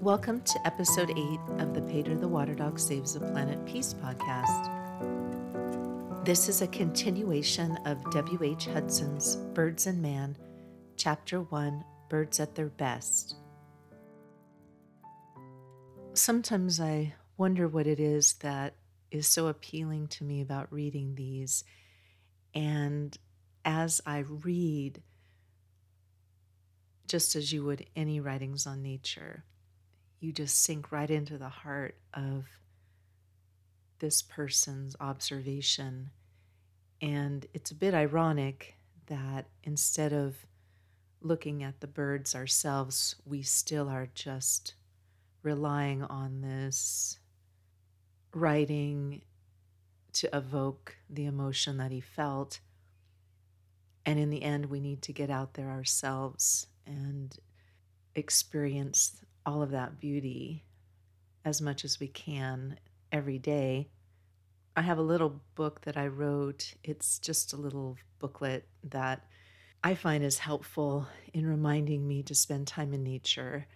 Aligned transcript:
Welcome 0.00 0.40
to 0.40 0.66
episode 0.66 1.10
8 1.10 1.16
of 1.60 1.72
the 1.72 1.82
Pedro 1.82 2.16
the 2.16 2.26
Water 2.26 2.56
Dog 2.56 2.80
Saves 2.80 3.14
the 3.14 3.20
Planet 3.20 3.64
Peace 3.64 3.94
podcast. 3.94 4.66
This 6.24 6.48
is 6.48 6.62
a 6.62 6.66
continuation 6.66 7.76
of 7.86 8.02
W.H. 8.10 8.66
Hudson's 8.66 9.36
Birds 9.54 9.86
and 9.86 10.02
Man, 10.02 10.36
Chapter 10.96 11.42
1 11.42 11.84
Birds 12.08 12.40
at 12.40 12.56
Their 12.56 12.70
Best. 12.70 13.36
Sometimes 16.14 16.80
I 16.80 17.14
wonder 17.36 17.68
what 17.68 17.86
it 17.86 18.00
is 18.00 18.32
that 18.40 18.74
is 19.12 19.28
so 19.28 19.46
appealing 19.46 20.08
to 20.08 20.24
me 20.24 20.40
about 20.40 20.72
reading 20.72 21.14
these. 21.14 21.62
And 22.54 23.16
as 23.64 24.00
I 24.06 24.18
read, 24.18 25.02
just 27.06 27.36
as 27.36 27.52
you 27.52 27.64
would 27.64 27.86
any 27.94 28.20
writings 28.20 28.66
on 28.66 28.82
nature, 28.82 29.44
you 30.20 30.32
just 30.32 30.62
sink 30.62 30.92
right 30.92 31.10
into 31.10 31.38
the 31.38 31.48
heart 31.48 31.96
of 32.14 32.44
this 33.98 34.22
person's 34.22 34.96
observation. 35.00 36.10
And 37.00 37.46
it's 37.54 37.70
a 37.70 37.74
bit 37.74 37.94
ironic 37.94 38.74
that 39.06 39.46
instead 39.64 40.12
of 40.12 40.36
looking 41.20 41.62
at 41.62 41.80
the 41.80 41.86
birds 41.86 42.34
ourselves, 42.34 43.16
we 43.24 43.42
still 43.42 43.88
are 43.88 44.08
just 44.14 44.74
relying 45.42 46.02
on 46.02 46.40
this 46.40 47.18
writing 48.34 49.22
to 50.14 50.36
evoke 50.36 50.96
the 51.08 51.26
emotion 51.26 51.76
that 51.78 51.90
he 51.90 52.00
felt. 52.00 52.60
And 54.04 54.18
in 54.18 54.30
the 54.30 54.42
end, 54.42 54.66
we 54.66 54.80
need 54.80 55.02
to 55.02 55.12
get 55.12 55.30
out 55.30 55.54
there 55.54 55.70
ourselves 55.70 56.66
and 56.86 57.36
experience 58.14 59.24
all 59.46 59.62
of 59.62 59.70
that 59.70 60.00
beauty 60.00 60.64
as 61.44 61.60
much 61.60 61.84
as 61.84 61.98
we 61.98 62.08
can 62.08 62.78
every 63.10 63.38
day. 63.38 63.88
I 64.76 64.82
have 64.82 64.98
a 64.98 65.02
little 65.02 65.42
book 65.54 65.82
that 65.82 65.96
I 65.96 66.06
wrote. 66.06 66.74
It's 66.82 67.18
just 67.18 67.52
a 67.52 67.56
little 67.56 67.96
booklet 68.18 68.66
that 68.84 69.26
I 69.84 69.94
find 69.94 70.24
is 70.24 70.38
helpful 70.38 71.08
in 71.34 71.46
reminding 71.46 72.06
me 72.06 72.22
to 72.24 72.34
spend 72.34 72.66
time 72.66 72.94
in 72.94 73.02
nature 73.02 73.66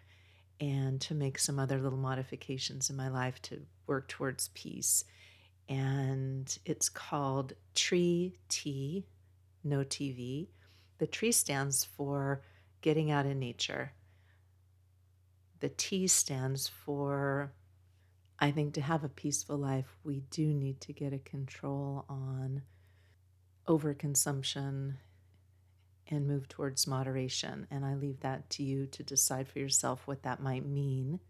and 0.60 1.00
to 1.02 1.14
make 1.14 1.38
some 1.38 1.58
other 1.58 1.78
little 1.78 1.98
modifications 1.98 2.88
in 2.88 2.96
my 2.96 3.08
life 3.08 3.42
to 3.42 3.60
work 3.86 4.08
towards 4.08 4.48
peace. 4.54 5.04
And 5.68 6.56
it's 6.64 6.88
called 6.88 7.54
Tree 7.74 8.38
T, 8.48 9.06
no 9.64 9.80
TV. 9.80 10.48
The 10.98 11.06
tree 11.06 11.32
stands 11.32 11.84
for 11.84 12.42
getting 12.80 13.10
out 13.10 13.26
in 13.26 13.38
nature. 13.38 13.92
The 15.60 15.70
T 15.70 16.06
stands 16.06 16.68
for, 16.68 17.52
I 18.38 18.50
think, 18.50 18.74
to 18.74 18.80
have 18.80 19.02
a 19.02 19.08
peaceful 19.08 19.56
life, 19.56 19.98
we 20.04 20.20
do 20.30 20.46
need 20.46 20.80
to 20.82 20.92
get 20.92 21.12
a 21.12 21.18
control 21.18 22.04
on 22.08 22.62
overconsumption 23.66 24.94
and 26.08 26.26
move 26.26 26.48
towards 26.48 26.86
moderation. 26.86 27.66
And 27.70 27.84
I 27.84 27.94
leave 27.94 28.20
that 28.20 28.48
to 28.50 28.62
you 28.62 28.86
to 28.86 29.02
decide 29.02 29.48
for 29.48 29.58
yourself 29.58 30.06
what 30.06 30.22
that 30.22 30.40
might 30.40 30.64
mean. 30.64 31.20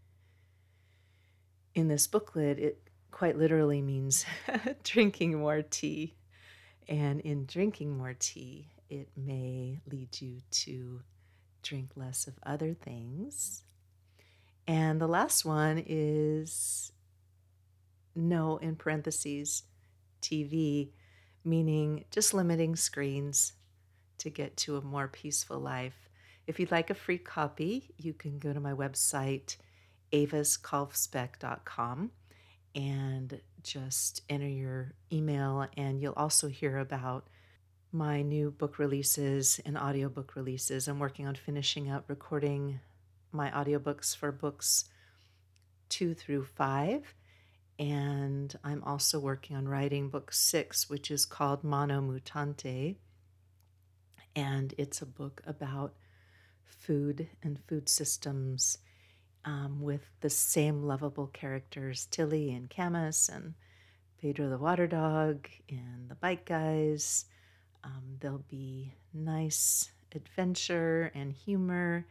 In 1.75 1.89
this 1.89 2.07
booklet, 2.07 2.59
it 2.59 2.86
quite 3.11 3.39
literally 3.39 3.83
means 3.83 4.25
drinking 4.83 5.39
more 5.39 5.63
tea. 5.63 6.15
And 6.89 7.21
in 7.21 7.47
drinking 7.47 7.97
more 7.97 8.15
tea, 8.19 8.69
it 8.89 9.09
may 9.17 9.81
lead 9.91 10.21
you 10.21 10.41
to 10.51 11.01
drink 11.63 11.91
less 11.97 12.27
of 12.27 12.39
other 12.45 12.75
things. 12.75 13.65
And 14.69 15.01
the 15.01 15.09
last 15.09 15.45
one 15.45 15.83
is 15.87 16.93
no, 18.15 18.57
in 18.59 18.77
parentheses, 18.77 19.65
TV, 20.23 20.91
meaning 21.45 22.05
just 22.11 22.35
limiting 22.35 22.77
screens 22.77 23.53
to 24.19 24.31
get 24.31 24.57
to 24.57 24.77
a 24.77 24.83
more 24.83 25.09
peaceful 25.09 25.59
life. 25.59 26.09
If 26.47 26.59
you'd 26.59 26.71
like 26.71 26.91
a 26.91 26.95
free 26.95 27.19
copy, 27.19 27.93
you 27.99 28.15
can 28.15 28.39
go 28.39 28.53
to 28.53 28.61
my 28.61 28.73
website, 28.73 29.57
aviskalfsbeck.com, 30.13 32.11
and 32.77 33.41
just 33.65 34.23
enter 34.29 34.47
your 34.47 34.93
email, 35.13 35.67
and 35.77 36.01
you'll 36.01 36.13
also 36.17 36.47
hear 36.47 36.79
about 36.79 37.27
my 37.91 38.23
new 38.23 38.53
book 38.53 38.79
releases 38.79 39.61
and 39.65 39.77
audiobook 39.77 40.37
releases. 40.37 40.87
I'm 40.87 41.01
working 41.01 41.27
on 41.27 41.35
finishing 41.35 41.91
up 41.91 42.05
recording 42.09 42.79
my 43.33 43.51
audiobooks 43.51 44.15
for 44.15 44.31
books 44.31 44.85
two 45.89 46.15
through 46.15 46.45
five. 46.45 47.15
And 47.79 48.55
I'm 48.63 48.83
also 48.85 49.19
working 49.19 49.57
on 49.57 49.69
writing 49.69 50.09
book 50.09 50.33
six, 50.33 50.89
which 50.89 51.11
is 51.11 51.27
called 51.27 51.65
Mano 51.65 52.01
Mutante 52.01 52.97
and 54.37 54.75
it's 54.77 55.01
a 55.01 55.07
book 55.07 55.41
about 55.47 55.95
food 56.63 57.29
and 57.43 57.59
food 57.67 57.89
systems 57.89 58.79
um, 59.47 59.81
with 59.81 60.03
the 60.21 60.29
same 60.29 60.83
lovable 60.83 61.29
characters 61.29 62.07
Tilly 62.11 62.53
and 62.53 62.69
Camus 62.69 63.29
and 63.29 63.55
Pedro 64.21 64.51
the 64.51 64.59
water 64.59 64.87
dog 64.87 65.49
and 65.71 66.09
the 66.09 66.17
bike 66.17 66.45
guys. 66.45 67.27
Um, 67.85 68.17
there'll 68.21 68.45
be 68.51 68.93
nice 69.15 69.91
adventure 70.15 71.13
and 71.15 71.33
humor. 71.33 72.07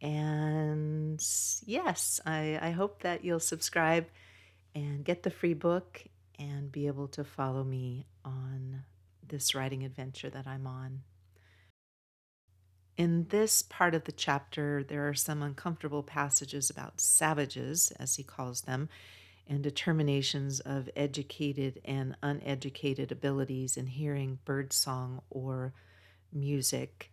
And 0.00 1.22
yes, 1.66 2.20
I, 2.24 2.58
I 2.60 2.70
hope 2.70 3.02
that 3.02 3.24
you'll 3.24 3.40
subscribe 3.40 4.06
and 4.74 5.04
get 5.04 5.22
the 5.22 5.30
free 5.30 5.54
book 5.54 6.02
and 6.38 6.72
be 6.72 6.86
able 6.86 7.08
to 7.08 7.24
follow 7.24 7.62
me 7.62 8.06
on 8.24 8.82
this 9.26 9.54
writing 9.54 9.84
adventure 9.84 10.30
that 10.30 10.46
I'm 10.46 10.66
on. 10.66 11.02
In 12.96 13.26
this 13.30 13.60
part 13.62 13.94
of 13.94 14.04
the 14.04 14.12
chapter, 14.12 14.84
there 14.84 15.08
are 15.08 15.14
some 15.14 15.42
uncomfortable 15.42 16.04
passages 16.04 16.70
about 16.70 17.00
savages, 17.00 17.92
as 17.98 18.14
he 18.14 18.22
calls 18.22 18.62
them, 18.62 18.88
and 19.48 19.62
determinations 19.62 20.60
of 20.60 20.88
educated 20.94 21.80
and 21.84 22.16
uneducated 22.22 23.10
abilities 23.10 23.76
in 23.76 23.88
hearing 23.88 24.38
birdsong 24.44 25.22
or 25.28 25.74
music. 26.32 27.10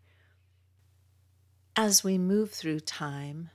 As 1.75 2.03
we 2.03 2.17
move 2.17 2.51
through 2.51 2.81
time 2.81 3.49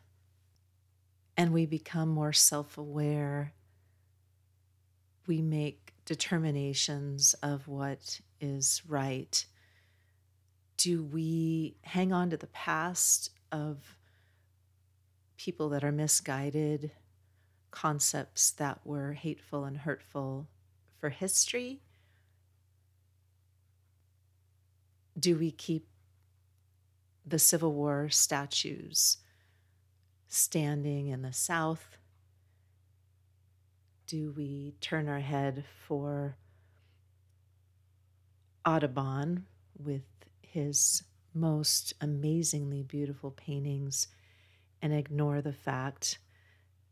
and 1.37 1.53
we 1.53 1.65
become 1.65 2.09
more 2.09 2.33
self 2.33 2.77
aware, 2.77 3.53
we 5.29 5.43
make 5.43 5.95
determinations 6.05 7.35
of 7.43 7.69
what 7.69 8.21
is 8.41 8.83
right 8.89 9.47
do 10.77 11.03
we 11.05 11.77
hang 11.83 12.13
on 12.13 12.31
to 12.31 12.37
the 12.37 12.47
past 12.49 13.31
of 13.51 13.97
people 15.37 15.69
that 15.71 15.85
are 15.85 15.93
misguided, 15.93 16.91
concepts 17.71 18.51
that 18.53 18.81
were 18.85 19.13
hateful 19.13 19.65
and 19.65 19.79
hurtful 19.79 20.49
for 20.99 21.11
history? 21.11 21.81
Do 25.19 25.37
we 25.37 25.51
keep 25.51 25.87
the 27.25 27.39
Civil 27.39 27.73
War 27.73 28.09
statues 28.11 29.19
standing 30.29 31.09
in 31.09 31.23
the 31.23 31.33
South? 31.33 31.97
Do 34.07 34.33
we 34.37 34.75
turn 34.81 35.09
our 35.09 35.21
head 35.21 35.65
for 35.87 36.37
Audubon 38.65 39.47
with 39.79 40.03
his 40.57 41.03
most 41.35 41.93
amazingly 42.01 42.83
beautiful 42.83 43.31
paintings 43.31 44.09
and 44.81 44.91
ignore 44.91 45.43
the 45.43 45.53
fact 45.53 46.19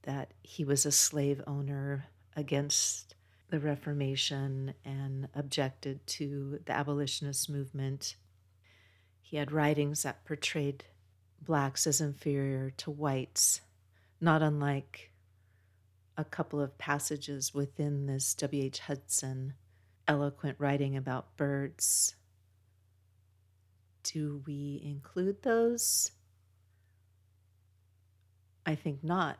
that 0.02 0.34
he 0.42 0.62
was 0.62 0.84
a 0.84 0.92
slave 0.92 1.40
owner 1.46 2.04
against 2.36 3.14
the 3.48 3.58
Reformation 3.58 4.74
and 4.84 5.28
objected 5.34 6.06
to 6.06 6.58
the 6.66 6.72
abolitionist 6.72 7.48
movement. 7.48 8.16
He 9.22 9.38
had 9.38 9.50
writings 9.50 10.02
that 10.02 10.26
portrayed 10.26 10.84
blacks 11.40 11.86
as 11.86 12.02
inferior 12.02 12.68
to 12.68 12.90
whites, 12.90 13.62
not 14.20 14.42
unlike 14.42 15.10
a 16.18 16.24
couple 16.24 16.60
of 16.60 16.76
passages 16.76 17.54
within 17.54 18.04
this 18.04 18.34
W.H. 18.34 18.80
Hudson 18.80 19.54
eloquent 20.06 20.56
writing 20.60 20.98
about 20.98 21.34
birds 21.38 22.14
do 24.04 24.42
we 24.46 24.80
include 24.84 25.42
those? 25.42 26.12
I 28.64 28.74
think 28.74 29.02
not. 29.02 29.38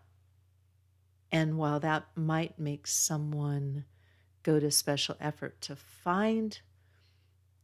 And 1.30 1.56
while 1.56 1.80
that 1.80 2.06
might 2.16 2.58
make 2.58 2.86
someone 2.86 3.84
go 4.42 4.60
to 4.60 4.70
special 4.70 5.16
effort 5.20 5.60
to 5.62 5.74
find 5.74 6.60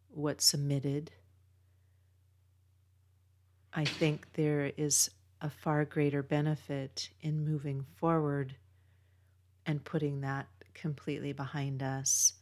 what's 0.09 0.55
omitted. 0.55 1.13
I 3.73 3.85
think 3.85 4.33
there 4.33 4.73
is 4.77 5.11
a 5.41 5.49
far 5.49 5.85
greater 5.85 6.23
benefit 6.23 7.11
in 7.21 7.45
moving 7.45 7.85
forward 7.97 8.57
and 9.65 9.85
putting 9.85 10.23
that 10.23 10.49
completely 10.75 11.33
behind 11.33 11.83
us. 11.83 12.33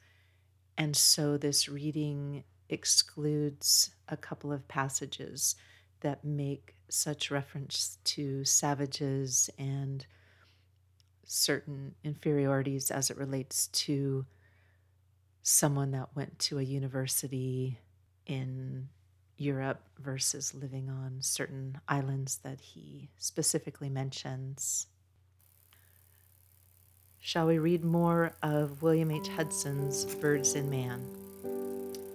And 0.79 0.97
so 0.97 1.37
this 1.37 1.69
reading 1.69 2.45
excludes 2.69 3.91
a 4.09 4.17
couple 4.17 4.53
of 4.53 4.69
passages 4.69 5.57
that 6.01 6.25
make 6.25 6.75
such 6.89 7.31
reference 7.31 7.99
to 8.05 8.45
savages 8.45 9.51
and 9.59 10.07
certain 11.25 11.95
inferiorities 12.05 12.91
as 12.91 13.11
it 13.11 13.17
relates 13.17 13.67
to 13.69 14.25
someone 15.43 15.91
that 15.91 16.09
went 16.15 16.39
to 16.39 16.59
a 16.59 16.63
university 16.63 17.79
in 18.27 18.89
Europe 19.37 19.81
versus 19.99 20.55
living 20.55 20.91
on 20.91 21.19
certain 21.21 21.79
islands 21.89 22.39
that 22.39 22.61
he 22.61 23.09
specifically 23.19 23.89
mentions. 23.89 24.87
Shall 27.21 27.47
we 27.47 27.59
read 27.59 27.85
more 27.85 28.33
of 28.43 28.83
William 28.83 29.11
H. 29.11 29.29
Hudson's 29.29 30.05
Birds 30.17 30.55
and 30.55 30.71
Man? 30.71 31.05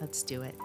Let's 0.03 0.21
do 0.21 0.41
it. 0.41 0.59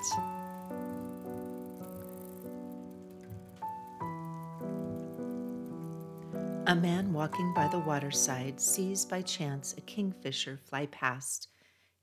A 6.67 6.75
man 6.75 7.13
walking 7.13 7.55
by 7.55 7.69
the 7.69 7.79
waterside 7.79 8.61
sees 8.61 9.05
by 9.05 9.23
chance 9.23 9.77
a 9.79 9.81
kingfisher 9.81 10.59
fly 10.65 10.87
past, 10.87 11.47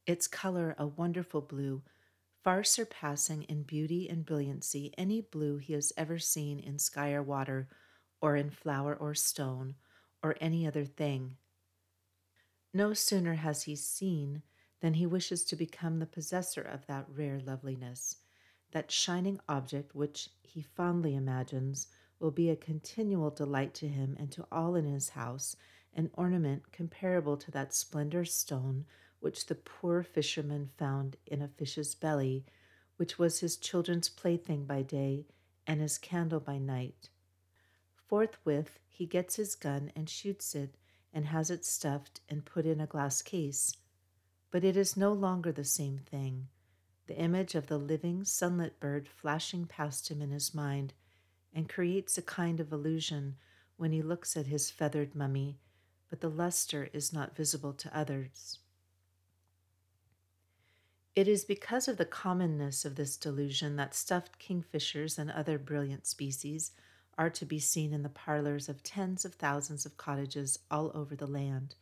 its 0.07 0.27
color 0.27 0.75
a 0.79 0.87
wonderful 0.87 1.41
blue, 1.41 1.81
far 2.41 2.63
surpassing 2.63 3.43
in 3.43 3.63
beauty 3.63 4.07
and 4.09 4.25
brilliancy 4.25 4.93
any 4.97 5.19
blue 5.19 5.57
he 5.57 5.73
has 5.73 5.91
ever 5.97 6.17
seen 6.17 6.57
in 6.57 6.79
sky 6.79 7.11
or 7.11 7.21
water, 7.21 7.67
or 8.21 8.37
in 8.37 8.49
flower 8.49 8.95
or 8.95 9.13
stone, 9.13 9.75
or 10.23 10.37
any 10.39 10.65
other 10.65 10.85
thing. 10.85 11.35
No 12.73 12.93
sooner 12.93 13.33
has 13.33 13.63
he 13.63 13.75
seen 13.75 14.41
than 14.85 14.93
he 14.93 15.07
wishes 15.07 15.43
to 15.43 15.55
become 15.55 15.97
the 15.97 16.05
possessor 16.05 16.61
of 16.61 16.85
that 16.85 17.07
rare 17.11 17.39
loveliness, 17.43 18.17
that 18.69 18.91
shining 18.91 19.39
object 19.49 19.95
which 19.95 20.29
he 20.43 20.61
fondly 20.61 21.15
imagines 21.15 21.87
will 22.19 22.29
be 22.29 22.51
a 22.51 22.55
continual 22.55 23.31
delight 23.31 23.73
to 23.73 23.87
him 23.87 24.15
and 24.19 24.31
to 24.31 24.45
all 24.51 24.75
in 24.75 24.85
his 24.85 25.09
house, 25.09 25.55
an 25.95 26.11
ornament 26.13 26.71
comparable 26.71 27.35
to 27.35 27.49
that 27.49 27.73
splendor 27.73 28.23
stone 28.23 28.85
which 29.21 29.47
the 29.47 29.55
poor 29.55 30.03
fisherman 30.03 30.69
found 30.77 31.17
in 31.25 31.41
a 31.41 31.47
fish's 31.47 31.95
belly, 31.95 32.45
which 32.97 33.17
was 33.17 33.39
his 33.39 33.57
children's 33.57 34.07
plaything 34.07 34.65
by 34.65 34.83
day 34.83 35.25
and 35.65 35.81
his 35.81 35.97
candle 35.97 36.39
by 36.39 36.59
night. 36.59 37.09
Forthwith 38.07 38.77
he 38.87 39.07
gets 39.07 39.35
his 39.35 39.55
gun 39.55 39.91
and 39.95 40.07
shoots 40.07 40.53
it, 40.53 40.75
and 41.11 41.25
has 41.25 41.49
it 41.49 41.65
stuffed 41.65 42.21
and 42.29 42.45
put 42.45 42.67
in 42.67 42.79
a 42.79 42.85
glass 42.85 43.23
case. 43.23 43.75
But 44.55 44.63
it 44.63 44.77
is 44.77 44.95
no 44.95 45.11
longer 45.11 45.51
the 45.51 45.65
same 45.65 45.97
thing. 45.97 46.47
The 47.07 47.17
image 47.17 47.55
of 47.55 47.67
the 47.67 47.77
living, 47.77 48.23
sunlit 48.23 48.79
bird 48.79 49.05
flashing 49.05 49.65
past 49.65 50.07
him 50.09 50.21
in 50.21 50.31
his 50.31 50.53
mind 50.53 50.93
and 51.53 51.67
creates 51.67 52.17
a 52.17 52.21
kind 52.21 52.61
of 52.61 52.71
illusion 52.71 53.35
when 53.75 53.91
he 53.91 54.01
looks 54.01 54.37
at 54.37 54.47
his 54.47 54.71
feathered 54.71 55.13
mummy, 55.13 55.59
but 56.09 56.21
the 56.21 56.29
luster 56.29 56.87
is 56.93 57.11
not 57.11 57.35
visible 57.35 57.73
to 57.73 57.93
others. 57.93 58.59
It 61.17 61.27
is 61.27 61.43
because 61.43 61.89
of 61.89 61.97
the 61.97 62.05
commonness 62.05 62.85
of 62.85 62.95
this 62.95 63.17
delusion 63.17 63.75
that 63.75 63.93
stuffed 63.93 64.39
kingfishers 64.39 65.19
and 65.19 65.29
other 65.29 65.59
brilliant 65.59 66.07
species 66.07 66.71
are 67.17 67.29
to 67.31 67.45
be 67.45 67.59
seen 67.59 67.91
in 67.91 68.03
the 68.03 68.07
parlors 68.09 68.69
of 68.69 68.83
tens 68.83 69.25
of 69.25 69.33
thousands 69.33 69.85
of 69.85 69.97
cottages 69.97 70.59
all 70.71 70.93
over 70.95 71.13
the 71.13 71.27
land. 71.27 71.75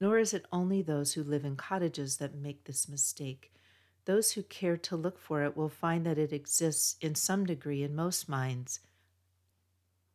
Nor 0.00 0.18
is 0.18 0.32
it 0.32 0.46
only 0.50 0.80
those 0.80 1.12
who 1.12 1.22
live 1.22 1.44
in 1.44 1.56
cottages 1.56 2.16
that 2.16 2.34
make 2.34 2.64
this 2.64 2.88
mistake. 2.88 3.52
Those 4.06 4.32
who 4.32 4.42
care 4.42 4.76
to 4.78 4.96
look 4.96 5.18
for 5.18 5.44
it 5.44 5.56
will 5.56 5.68
find 5.68 6.06
that 6.06 6.18
it 6.18 6.32
exists 6.32 6.96
in 7.00 7.14
some 7.14 7.44
degree 7.44 7.82
in 7.82 7.94
most 7.94 8.28
minds. 8.28 8.80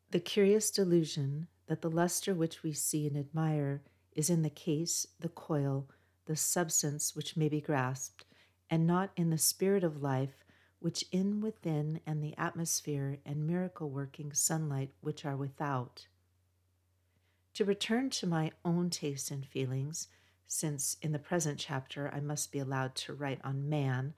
The 0.10 0.20
curious 0.20 0.72
delusion 0.72 1.48
that 1.68 1.82
the 1.82 1.90
luster 1.90 2.34
which 2.34 2.64
we 2.64 2.74
see 2.74 3.08
and 3.08 3.18
admire 3.18 3.84
is 4.12 4.30
in 4.30 4.42
the 4.42 4.50
case, 4.50 5.06
the 5.20 5.30
coil, 5.30 5.88
the 6.26 6.36
substance 6.36 7.16
which 7.16 7.38
may 7.38 7.50
be 7.50 7.62
grasped, 7.62 8.26
and 8.70 8.88
not 8.88 9.12
in 9.16 9.30
the 9.30 9.38
spirit 9.38 9.84
of 9.84 10.02
life 10.02 10.44
which 10.80 11.06
in 11.12 11.42
within 11.42 12.00
and 12.06 12.24
the 12.24 12.38
atmosphere 12.38 13.18
and 13.26 13.48
miracle 13.48 13.90
working 13.90 14.32
sunlight 14.34 14.92
which 15.02 15.26
are 15.26 15.36
without. 15.36 16.08
To 17.56 17.64
return 17.64 18.10
to 18.10 18.28
my 18.28 18.52
own 18.66 18.90
taste 18.90 19.32
and 19.32 19.46
feelings, 19.46 20.10
since 20.46 20.98
in 21.02 21.14
the 21.14 21.20
present 21.20 21.58
chapter 21.58 22.12
I 22.14 22.20
must 22.20 22.52
be 22.52 22.60
allowed 22.60 22.96
to 22.96 23.14
write 23.14 23.40
on 23.46 23.70
man, 23.70 24.14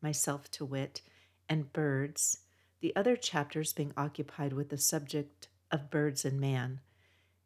myself 0.00 0.50
to 0.50 0.64
wit, 0.64 1.00
and 1.48 1.72
birds, 1.72 2.40
the 2.80 2.94
other 2.96 3.14
chapters 3.14 3.72
being 3.72 3.92
occupied 3.96 4.52
with 4.52 4.68
the 4.68 4.78
subject 4.78 5.46
of 5.70 5.90
birds 5.90 6.24
and 6.24 6.40
man. 6.40 6.80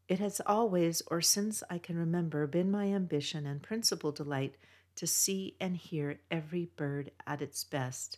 It 0.09 0.21
has 0.21 0.41
always, 0.47 1.03
or 1.09 1.21
since 1.21 1.63
I 1.69 1.77
can 1.77 1.99
remember, 1.99 2.47
been 2.47 2.71
my 2.71 2.87
ambition 2.87 3.45
and 3.45 3.63
principal 3.63 4.13
delight 4.13 4.55
to 4.95 5.07
see 5.07 5.55
and 5.61 5.77
hear 5.77 6.19
every 6.31 6.71
bird 6.77 7.11
at 7.27 7.43
its 7.43 7.63
best. 7.63 8.17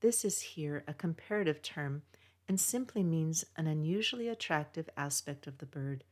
This 0.00 0.24
is 0.24 0.40
here 0.40 0.82
a 0.88 0.94
comparative 0.94 1.60
term 1.60 2.04
and 2.48 2.58
simply 2.58 3.02
means 3.02 3.44
an 3.58 3.66
unusually 3.66 4.28
attractive 4.28 4.88
aspect 4.96 5.46
of 5.46 5.58
the 5.58 5.66
bird, 5.66 6.04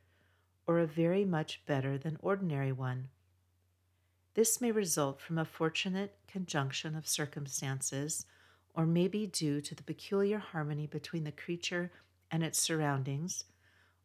or 0.67 0.79
a 0.79 0.87
very 0.87 1.25
much 1.25 1.63
better 1.67 1.99
than 1.99 2.19
ordinary 2.21 2.73
one. 2.73 3.09
This 4.35 4.61
may 4.61 4.71
result 4.71 5.21
from 5.21 5.39
a 5.39 5.45
fortunate 5.45 6.17
conjunction 6.29 6.95
of 6.95 7.09
circumstances, 7.09 8.27
or 8.75 8.87
may 8.87 9.09
be 9.09 9.27
due 9.27 9.61
to 9.61 9.75
the 9.75 9.83
peculiar 9.83 10.39
harmony 10.39 10.87
between 10.87 11.25
the 11.25 11.33
creature 11.33 11.91
and 12.31 12.45
its 12.45 12.61
surroundings, 12.61 13.45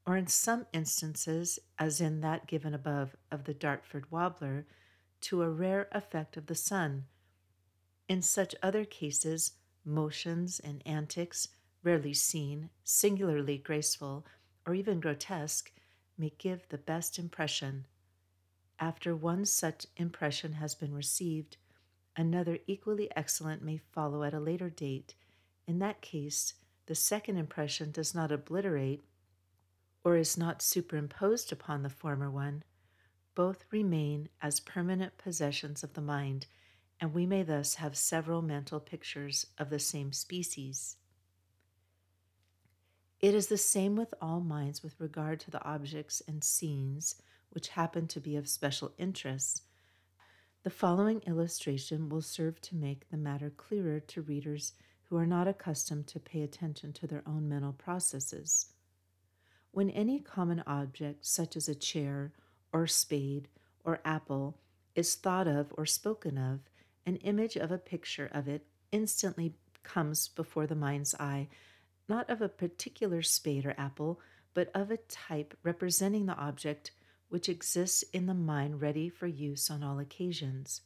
or 0.05 0.17
in 0.17 0.27
some 0.27 0.65
instances, 0.73 1.59
as 1.77 2.01
in 2.01 2.21
that 2.21 2.47
given 2.47 2.73
above 2.73 3.15
of 3.31 3.43
the 3.43 3.53
Dartford 3.53 4.09
warbler, 4.11 4.65
to 5.21 5.41
a 5.41 5.49
rare 5.49 5.87
effect 5.91 6.37
of 6.37 6.47
the 6.47 6.55
sun. 6.55 7.05
In 8.07 8.21
such 8.21 8.55
other 8.61 8.85
cases, 8.85 9.53
motions 9.83 10.59
and 10.59 10.81
antics, 10.85 11.47
rarely 11.83 12.13
seen, 12.13 12.69
singularly 12.83 13.57
graceful, 13.57 14.25
or 14.65 14.73
even 14.73 14.99
grotesque, 14.99 15.71
may 16.17 16.33
give 16.37 16.67
the 16.69 16.77
best 16.77 17.19
impression. 17.19 17.85
After 18.79 19.15
one 19.15 19.45
such 19.45 19.87
impression 19.97 20.53
has 20.53 20.75
been 20.75 20.93
received, 20.93 21.57
another 22.15 22.59
equally 22.67 23.09
excellent 23.15 23.63
may 23.63 23.77
follow 23.77 24.23
at 24.23 24.33
a 24.33 24.39
later 24.39 24.69
date. 24.69 25.15
In 25.67 25.79
that 25.79 26.01
case, 26.01 26.53
the 26.85 26.95
second 26.95 27.37
impression 27.37 27.91
does 27.91 28.13
not 28.13 28.31
obliterate 28.31 29.03
or 30.03 30.15
is 30.15 30.37
not 30.37 30.61
superimposed 30.61 31.51
upon 31.51 31.81
the 31.81 31.89
former 31.89 32.29
one. 32.29 32.63
Both 33.33 33.65
remain 33.71 34.29
as 34.41 34.59
permanent 34.59 35.17
possessions 35.17 35.83
of 35.83 35.93
the 35.93 36.01
mind, 36.01 36.45
and 37.01 37.13
we 37.13 37.25
may 37.25 37.43
thus 37.43 37.75
have 37.75 37.97
several 37.97 38.41
mental 38.41 38.79
pictures 38.79 39.47
of 39.57 39.69
the 39.69 39.79
same 39.79 40.13
species. 40.13 40.97
It 43.25 43.33
is 43.33 43.47
the 43.47 43.57
same 43.57 43.95
with 43.95 44.13
all 44.21 44.39
minds 44.39 44.83
with 44.83 44.99
regard 44.99 45.39
to 45.39 45.49
the 45.49 45.63
objects 45.63 46.21
and 46.27 46.43
scenes 46.43 47.15
which 47.49 47.69
happen 47.69 48.05
to 48.09 48.19
be 48.19 48.35
of 48.35 48.47
special 48.47 48.91
interest. 48.99 49.63
The 50.61 50.69
following 50.69 51.21
illustration 51.25 52.07
will 52.07 52.21
serve 52.21 52.61
to 52.61 52.75
make 52.75 53.09
the 53.09 53.17
matter 53.17 53.49
clearer 53.49 53.99
to 53.99 54.21
readers 54.21 54.73
who 55.05 55.17
are 55.17 55.25
not 55.25 55.47
accustomed 55.47 56.05
to 56.05 56.19
pay 56.19 56.43
attention 56.43 56.93
to 56.93 57.07
their 57.07 57.23
own 57.25 57.49
mental 57.49 57.73
processes. 57.73 58.67
When 59.71 59.89
any 59.89 60.19
common 60.19 60.61
object, 60.67 61.25
such 61.25 61.57
as 61.57 61.67
a 61.67 61.73
chair 61.73 62.31
or 62.71 62.85
spade 62.85 63.47
or 63.83 64.01
apple, 64.05 64.59
is 64.93 65.15
thought 65.15 65.47
of 65.47 65.73
or 65.75 65.87
spoken 65.87 66.37
of, 66.37 66.59
an 67.07 67.15
image 67.15 67.55
of 67.55 67.71
a 67.71 67.79
picture 67.79 68.29
of 68.31 68.47
it 68.47 68.67
instantly 68.91 69.55
comes 69.81 70.27
before 70.27 70.67
the 70.67 70.75
mind's 70.75 71.15
eye, 71.15 71.47
not 72.07 72.29
of 72.29 72.41
a 72.41 72.49
particular 72.49 73.21
spade 73.21 73.65
or 73.65 73.75
apple, 73.77 74.19
but 74.53 74.69
of 74.73 74.91
a 74.91 74.97
type 74.97 75.57
representing 75.63 76.25
the 76.25 76.37
object 76.37 76.91
which 77.29 77.49
exists 77.49 78.03
in 78.13 78.25
the 78.25 78.33
mind 78.33 78.81
ready 78.81 79.09
for 79.09 79.27
use 79.27 79.69
on 79.69 79.83
all 79.83 79.99
occasions. 79.99 80.81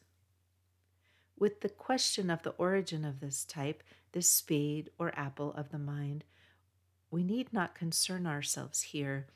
With 1.37 1.61
the 1.61 1.69
question 1.69 2.29
of 2.29 2.43
the 2.43 2.51
origin 2.51 3.05
of 3.05 3.19
this 3.19 3.45
type, 3.45 3.83
this 4.11 4.29
spade 4.29 4.89
or 4.97 5.17
apple 5.17 5.53
of 5.53 5.69
the 5.69 5.79
mind, 5.79 6.23
we 7.11 7.23
need 7.23 7.53
not 7.53 7.75
concern 7.75 8.25
ourselves 8.25 8.81
here. 8.81 9.27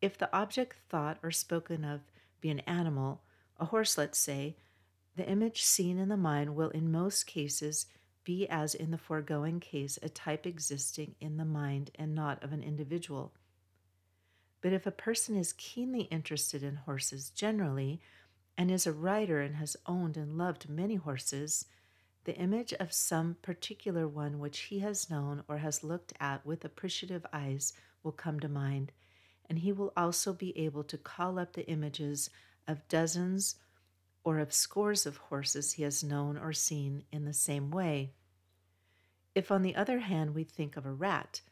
If 0.00 0.18
the 0.18 0.34
object 0.36 0.76
thought 0.88 1.18
or 1.22 1.30
spoken 1.30 1.84
of 1.84 2.00
be 2.40 2.50
an 2.50 2.60
animal, 2.60 3.22
a 3.58 3.66
horse, 3.66 3.96
let's 3.96 4.18
say, 4.18 4.56
The 5.16 5.28
image 5.28 5.62
seen 5.62 5.98
in 5.98 6.08
the 6.08 6.16
mind 6.16 6.56
will, 6.56 6.70
in 6.70 6.90
most 6.90 7.26
cases, 7.26 7.86
be, 8.24 8.48
as 8.48 8.74
in 8.74 8.90
the 8.90 8.98
foregoing 8.98 9.60
case, 9.60 9.98
a 10.02 10.08
type 10.08 10.46
existing 10.46 11.14
in 11.20 11.36
the 11.36 11.44
mind 11.44 11.90
and 11.94 12.14
not 12.14 12.42
of 12.42 12.52
an 12.52 12.62
individual. 12.62 13.32
But 14.60 14.72
if 14.72 14.86
a 14.86 14.90
person 14.90 15.36
is 15.36 15.52
keenly 15.52 16.02
interested 16.02 16.62
in 16.62 16.76
horses 16.76 17.30
generally, 17.30 18.00
and 18.56 18.70
is 18.70 18.86
a 18.86 18.92
rider 18.92 19.40
and 19.40 19.56
has 19.56 19.76
owned 19.86 20.16
and 20.16 20.38
loved 20.38 20.68
many 20.68 20.94
horses, 20.94 21.66
the 22.24 22.36
image 22.36 22.72
of 22.74 22.92
some 22.92 23.36
particular 23.42 24.08
one 24.08 24.38
which 24.38 24.60
he 24.60 24.78
has 24.78 25.10
known 25.10 25.42
or 25.48 25.58
has 25.58 25.84
looked 25.84 26.12
at 26.18 26.46
with 26.46 26.64
appreciative 26.64 27.26
eyes 27.32 27.72
will 28.02 28.12
come 28.12 28.40
to 28.40 28.48
mind, 28.48 28.92
and 29.48 29.58
he 29.58 29.72
will 29.72 29.92
also 29.96 30.32
be 30.32 30.56
able 30.58 30.84
to 30.84 30.96
call 30.96 31.38
up 31.38 31.52
the 31.52 31.68
images 31.68 32.30
of 32.66 32.88
dozens 32.88 33.56
or 34.24 34.38
of 34.38 34.52
scores 34.52 35.04
of 35.06 35.18
horses 35.18 35.72
he 35.72 35.82
has 35.82 36.02
known 36.02 36.36
or 36.38 36.52
seen 36.52 37.04
in 37.12 37.26
the 37.26 37.34
same 37.34 37.70
way. 37.70 38.10
If, 39.34 39.52
on 39.52 39.62
the 39.62 39.76
other 39.76 39.98
hand, 39.98 40.34
we 40.34 40.44
think 40.44 40.76
of 40.76 40.86
a 40.86 40.92
rat, 40.92 41.42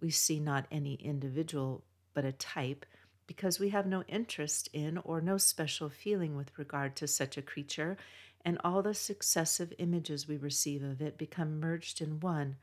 we 0.00 0.10
see 0.10 0.38
not 0.38 0.66
any 0.70 0.94
individual 0.94 1.84
but 2.12 2.24
a 2.24 2.32
type, 2.32 2.84
because 3.26 3.58
we 3.58 3.70
have 3.70 3.86
no 3.86 4.02
interest 4.04 4.68
in 4.72 4.98
or 4.98 5.20
no 5.20 5.38
special 5.38 5.88
feeling 5.88 6.36
with 6.36 6.56
regard 6.58 6.96
to 6.96 7.06
such 7.06 7.36
a 7.36 7.42
creature, 7.42 7.96
and 8.44 8.58
all 8.62 8.82
the 8.82 8.94
successive 8.94 9.72
images 9.78 10.28
we 10.28 10.36
receive 10.36 10.82
of 10.82 11.00
it 11.00 11.18
become 11.18 11.60
merged 11.60 12.00
in 12.00 12.20
one, 12.20 12.56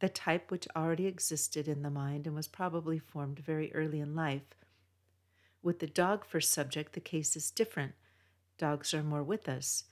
the 0.00 0.08
type 0.08 0.50
which 0.50 0.68
already 0.74 1.06
existed 1.06 1.68
in 1.68 1.82
the 1.82 1.90
mind 1.90 2.26
and 2.26 2.34
was 2.34 2.48
probably 2.48 2.98
formed 2.98 3.38
very 3.38 3.72
early 3.72 4.00
in 4.00 4.14
life. 4.14 4.42
With 5.62 5.78
the 5.78 5.86
dog 5.86 6.24
for 6.24 6.40
subject, 6.40 6.92
the 6.92 7.00
case 7.00 7.36
is 7.36 7.50
different. 7.50 7.92
Dogs 8.62 8.94
are 8.94 9.02
more 9.02 9.24
with 9.24 9.48
us. 9.48 9.86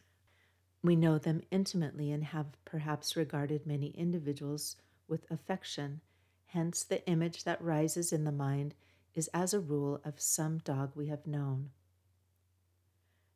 We 0.80 0.94
know 0.94 1.18
them 1.18 1.42
intimately 1.50 2.12
and 2.12 2.22
have 2.22 2.54
perhaps 2.64 3.16
regarded 3.16 3.66
many 3.66 3.88
individuals 3.88 4.76
with 5.08 5.28
affection. 5.28 6.02
Hence, 6.46 6.84
the 6.84 7.04
image 7.08 7.42
that 7.42 7.60
rises 7.60 8.12
in 8.12 8.22
the 8.22 8.30
mind 8.30 8.76
is 9.12 9.26
as 9.34 9.52
a 9.52 9.58
rule 9.58 10.00
of 10.04 10.20
some 10.20 10.58
dog 10.58 10.92
we 10.94 11.08
have 11.08 11.26
known. 11.26 11.70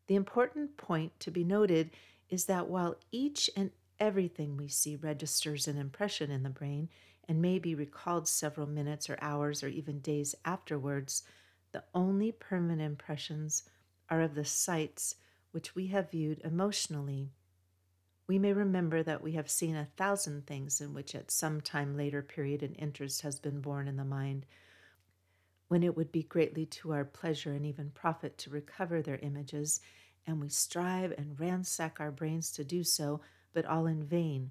The 0.06 0.14
important 0.14 0.76
point 0.76 1.18
to 1.18 1.32
be 1.32 1.42
noted 1.42 1.90
is 2.30 2.44
that 2.44 2.68
while 2.68 2.94
each 3.10 3.50
and 3.56 3.72
everything 3.98 4.56
we 4.56 4.68
see 4.68 4.94
registers 4.94 5.66
an 5.66 5.78
impression 5.78 6.30
in 6.30 6.44
the 6.44 6.48
brain 6.48 6.90
and 7.28 7.42
may 7.42 7.58
be 7.58 7.74
recalled 7.74 8.28
several 8.28 8.68
minutes 8.68 9.10
or 9.10 9.18
hours 9.20 9.64
or 9.64 9.68
even 9.68 9.98
days 9.98 10.36
afterwards, 10.44 11.24
the 11.72 11.82
only 11.92 12.30
permanent 12.30 12.82
impressions 12.82 13.64
are 14.08 14.20
of 14.20 14.36
the 14.36 14.44
sights 14.44 15.16
which 15.54 15.76
we 15.76 15.86
have 15.86 16.10
viewed 16.10 16.40
emotionally. 16.42 17.30
We 18.26 18.40
may 18.40 18.52
remember 18.52 19.04
that 19.04 19.22
we 19.22 19.32
have 19.32 19.48
seen 19.48 19.76
a 19.76 19.88
thousand 19.96 20.48
things 20.48 20.80
in 20.80 20.92
which 20.92 21.14
at 21.14 21.30
some 21.30 21.60
time 21.60 21.96
later 21.96 22.22
period 22.22 22.64
an 22.64 22.74
interest 22.74 23.22
has 23.22 23.38
been 23.38 23.60
born 23.60 23.86
in 23.86 23.96
the 23.96 24.04
mind, 24.04 24.46
when 25.68 25.84
it 25.84 25.96
would 25.96 26.10
be 26.10 26.24
greatly 26.24 26.66
to 26.66 26.92
our 26.92 27.04
pleasure 27.04 27.52
and 27.52 27.64
even 27.64 27.90
profit 27.90 28.36
to 28.38 28.50
recover 28.50 29.00
their 29.00 29.18
images, 29.18 29.80
and 30.26 30.40
we 30.40 30.48
strive 30.48 31.12
and 31.16 31.38
ransack 31.38 32.00
our 32.00 32.10
brains 32.10 32.50
to 32.50 32.64
do 32.64 32.82
so, 32.82 33.20
but 33.52 33.64
all 33.64 33.86
in 33.86 34.02
vain. 34.02 34.50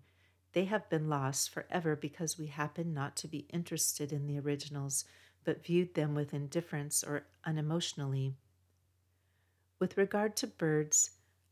They 0.54 0.64
have 0.66 0.90
been 0.90 1.10
lost 1.10 1.50
forever 1.50 1.98
because 1.98 2.38
we 2.38 2.48
happen 2.48 2.94
not 2.94 3.18
to 3.18 3.28
be 3.28 3.48
interested 3.52 4.14
in 4.14 4.26
the 4.26 4.40
originals, 4.40 5.04
but 5.44 5.66
viewed 5.66 5.96
them 5.96 6.16
with 6.16 6.34
indifference 6.34 7.04
or 7.04 7.26
unemotionally. 7.46 8.36
With 9.84 9.98
regard 9.98 10.38
to 10.38 10.48
birds, 10.48 11.10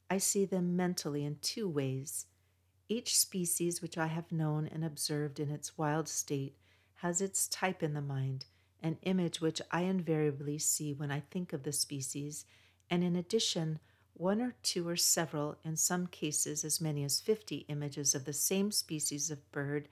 I 0.10 0.18
see 0.18 0.46
them 0.46 0.78
mentally 0.78 1.26
in 1.26 1.40
two 1.42 1.68
ways. 1.68 2.28
Each 2.88 3.20
species 3.20 3.82
which 3.82 3.98
I 3.98 4.08
have 4.08 4.32
known 4.32 4.70
and 4.70 4.86
observed 4.86 5.38
in 5.38 5.50
its 5.50 5.78
wild 5.78 6.08
state 6.08 6.56
has 7.00 7.20
its 7.20 7.50
type 7.50 7.84
in 7.84 7.94
the 7.94 8.00
mind 8.00 8.46
an 8.82 9.00
image 9.02 9.42
which 9.42 9.62
I 9.70 9.82
invariably 9.82 10.60
see 10.60 10.94
when 10.94 11.12
I 11.12 11.20
think 11.20 11.52
of 11.52 11.64
the 11.64 11.74
species, 11.74 12.46
and 12.90 13.04
in 13.04 13.18
addition, 13.18 13.80
one 14.14 14.40
or 14.40 14.56
two 14.64 14.88
or 14.88 14.96
several, 14.96 15.58
in 15.66 15.76
some 15.76 16.08
cases 16.08 16.64
as 16.64 16.80
many 16.80 17.04
as 17.04 17.20
fifty 17.20 17.66
images 17.68 18.16
of 18.16 18.24
the 18.24 18.32
same 18.32 18.72
species 18.72 19.30
of 19.30 19.52
bird 19.52 19.90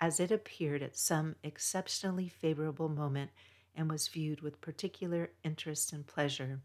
as 0.00 0.20
it 0.20 0.30
appeared 0.30 0.84
at 0.84 0.96
some 0.96 1.34
exceptionally 1.42 2.28
favorable 2.28 2.88
moment 2.88 3.32
and 3.74 3.90
was 3.90 4.06
viewed 4.06 4.42
with 4.42 4.60
particular 4.60 5.32
interest 5.42 5.92
and 5.92 6.06
pleasure. 6.06 6.60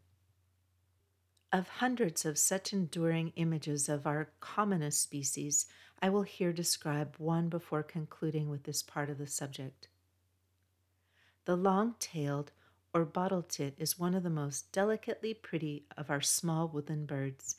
Of 1.55 1.69
hundreds 1.69 2.25
of 2.25 2.37
such 2.37 2.73
enduring 2.73 3.31
images 3.37 3.87
of 3.87 4.05
our 4.05 4.29
commonest 4.41 5.01
species, 5.01 5.67
I 6.01 6.09
will 6.09 6.23
here 6.23 6.51
describe 6.51 7.15
one 7.17 7.47
before 7.47 7.81
concluding 7.81 8.49
with 8.49 8.63
this 8.63 8.83
part 8.83 9.09
of 9.09 9.17
the 9.17 9.25
subject. 9.25 9.87
The 11.45 11.55
long 11.55 11.95
tailed 11.97 12.51
or 12.93 13.05
bottle 13.05 13.41
tit 13.41 13.75
is 13.77 13.97
one 13.97 14.15
of 14.15 14.23
the 14.23 14.29
most 14.29 14.73
delicately 14.73 15.33
pretty 15.33 15.85
of 15.95 16.09
our 16.09 16.19
small 16.19 16.67
woodland 16.67 17.07
birds, 17.07 17.55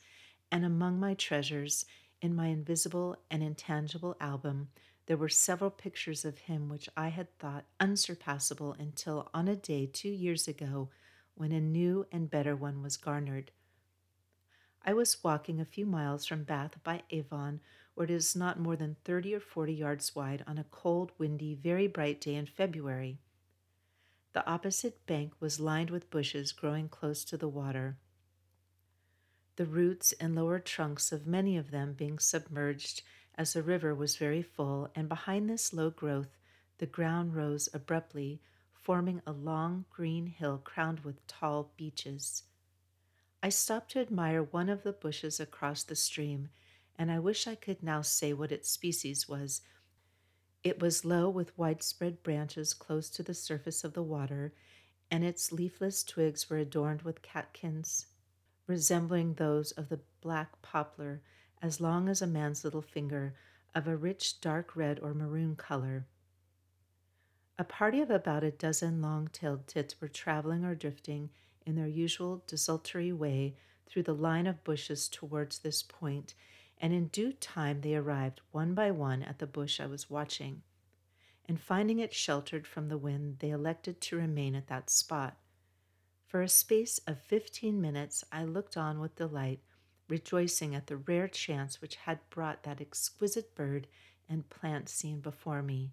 and 0.51 0.63
among 0.63 0.99
my 0.99 1.15
treasures 1.15 1.83
in 2.21 2.35
my 2.35 2.49
invisible 2.49 3.17
and 3.31 3.41
intangible 3.41 4.15
album 4.21 4.69
there 5.07 5.17
were 5.17 5.27
several 5.27 5.71
pictures 5.71 6.23
of 6.23 6.37
him 6.37 6.69
which 6.69 6.87
I 6.95 7.07
had 7.07 7.35
thought 7.39 7.65
unsurpassable 7.79 8.75
until 8.77 9.31
on 9.33 9.47
a 9.47 9.55
day 9.55 9.87
two 9.87 10.11
years 10.11 10.47
ago 10.47 10.89
when 11.33 11.51
a 11.51 11.59
new 11.59 12.05
and 12.11 12.29
better 12.29 12.55
one 12.55 12.83
was 12.83 12.95
garnered. 12.95 13.49
I 14.87 14.93
was 14.93 15.21
walking 15.21 15.59
a 15.59 15.65
few 15.65 15.85
miles 15.85 16.25
from 16.25 16.45
Bath 16.45 16.81
by 16.81 17.01
Avon, 17.09 17.59
where 17.93 18.05
it 18.05 18.09
is 18.09 18.37
not 18.37 18.57
more 18.57 18.77
than 18.77 18.95
thirty 19.03 19.35
or 19.35 19.41
forty 19.41 19.73
yards 19.73 20.15
wide, 20.15 20.45
on 20.47 20.57
a 20.57 20.63
cold, 20.63 21.11
windy, 21.17 21.55
very 21.55 21.87
bright 21.87 22.21
day 22.21 22.35
in 22.35 22.45
February. 22.45 23.19
The 24.31 24.47
opposite 24.49 25.05
bank 25.05 25.33
was 25.41 25.59
lined 25.59 25.89
with 25.89 26.09
bushes 26.09 26.53
growing 26.53 26.87
close 26.87 27.25
to 27.25 27.35
the 27.35 27.49
water, 27.49 27.97
the 29.57 29.65
roots 29.65 30.13
and 30.21 30.33
lower 30.33 30.57
trunks 30.57 31.11
of 31.11 31.27
many 31.27 31.57
of 31.57 31.71
them 31.71 31.91
being 31.91 32.17
submerged 32.17 33.01
as 33.35 33.51
the 33.51 33.63
river 33.63 33.93
was 33.93 34.15
very 34.15 34.41
full, 34.41 34.89
and 34.95 35.09
behind 35.09 35.49
this 35.49 35.73
low 35.73 35.89
growth 35.89 36.37
the 36.77 36.85
ground 36.85 37.35
rose 37.35 37.67
abruptly, 37.73 38.39
forming 38.73 39.21
a 39.27 39.33
long 39.33 39.83
green 39.89 40.27
hill 40.27 40.61
crowned 40.63 41.01
with 41.01 41.27
tall 41.27 41.73
beeches. 41.75 42.43
I 43.47 43.49
stopped 43.49 43.91
to 43.91 44.01
admire 44.01 44.43
one 44.43 44.67
of 44.67 44.83
the 44.83 44.91
bushes 44.91 45.39
across 45.39 45.81
the 45.81 45.95
stream, 45.95 46.49
and 46.97 47.09
I 47.09 47.19
wish 47.19 47.47
I 47.47 47.55
could 47.55 47.81
now 47.81 48.01
say 48.01 48.33
what 48.33 48.51
its 48.51 48.69
species 48.69 49.29
was, 49.29 49.61
it 50.65 50.81
was 50.81 51.05
low 51.05 51.29
with 51.29 51.57
widespread 51.57 52.23
branches 52.23 52.73
close 52.73 53.09
to 53.11 53.23
the 53.23 53.33
surface 53.33 53.85
of 53.85 53.93
the 53.93 54.03
water, 54.03 54.53
and 55.09 55.23
its 55.23 55.53
leafless 55.53 56.03
twigs 56.03 56.49
were 56.49 56.57
adorned 56.57 57.03
with 57.03 57.21
catkins 57.21 58.07
resembling 58.67 59.35
those 59.35 59.71
of 59.71 59.87
the 59.87 60.01
black 60.19 60.61
poplar, 60.61 61.21
as 61.61 61.79
long 61.79 62.09
as 62.09 62.21
a 62.21 62.27
man's 62.27 62.65
little 62.65 62.81
finger, 62.81 63.33
of 63.73 63.87
a 63.87 63.95
rich 63.95 64.41
dark 64.41 64.75
red 64.75 64.99
or 64.99 65.13
maroon 65.13 65.55
color. 65.55 66.05
A 67.57 67.63
party 67.63 68.01
of 68.01 68.11
about 68.11 68.43
a 68.43 68.51
dozen 68.51 69.01
long 69.01 69.29
tailed 69.29 69.67
tits 69.67 70.01
were 70.01 70.09
traveling 70.09 70.65
or 70.65 70.75
drifting 70.75 71.29
in 71.67 71.75
their 71.75 71.85
usual 71.87 72.41
desultory 72.47 73.11
way 73.11 73.55
through 73.85 74.03
the 74.03 74.15
line 74.15 74.47
of 74.47 74.63
bushes 74.63 75.07
towards 75.07 75.59
this 75.59 75.83
point, 75.83 76.33
and 76.79 76.93
in 76.93 77.07
due 77.07 77.33
time 77.33 77.81
they 77.81 77.95
arrived 77.95 78.41
one 78.51 78.73
by 78.73 78.89
one 78.89 79.21
at 79.21 79.39
the 79.39 79.45
bush 79.45 79.79
I 79.79 79.85
was 79.85 80.09
watching. 80.09 80.61
And 81.47 81.59
finding 81.59 81.99
it 81.99 82.13
sheltered 82.13 82.65
from 82.65 82.89
the 82.89 82.97
wind, 82.97 83.37
they 83.39 83.51
elected 83.51 84.01
to 84.01 84.17
remain 84.17 84.55
at 84.55 84.67
that 84.67 84.89
spot. 84.89 85.37
For 86.25 86.41
a 86.41 86.49
space 86.49 86.99
of 87.07 87.19
fifteen 87.19 87.81
minutes 87.81 88.23
I 88.31 88.43
looked 88.43 88.77
on 88.77 88.99
with 88.99 89.15
delight, 89.15 89.59
rejoicing 90.09 90.73
at 90.73 90.87
the 90.87 90.97
rare 90.97 91.27
chance 91.27 91.81
which 91.81 91.95
had 91.95 92.19
brought 92.29 92.63
that 92.63 92.81
exquisite 92.81 93.55
bird 93.55 93.87
and 94.29 94.49
plant 94.49 94.89
scene 94.89 95.19
before 95.19 95.61
me. 95.61 95.91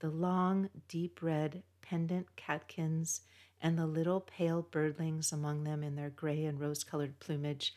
The 0.00 0.10
long, 0.10 0.70
deep 0.88 1.20
red, 1.22 1.62
pendant 1.82 2.36
catkins, 2.36 3.20
and 3.60 3.78
the 3.78 3.86
little 3.86 4.20
pale 4.20 4.66
birdlings 4.70 5.32
among 5.32 5.64
them 5.64 5.82
in 5.82 5.96
their 5.96 6.10
gray 6.10 6.44
and 6.44 6.58
rose 6.60 6.84
colored 6.84 7.18
plumage 7.20 7.74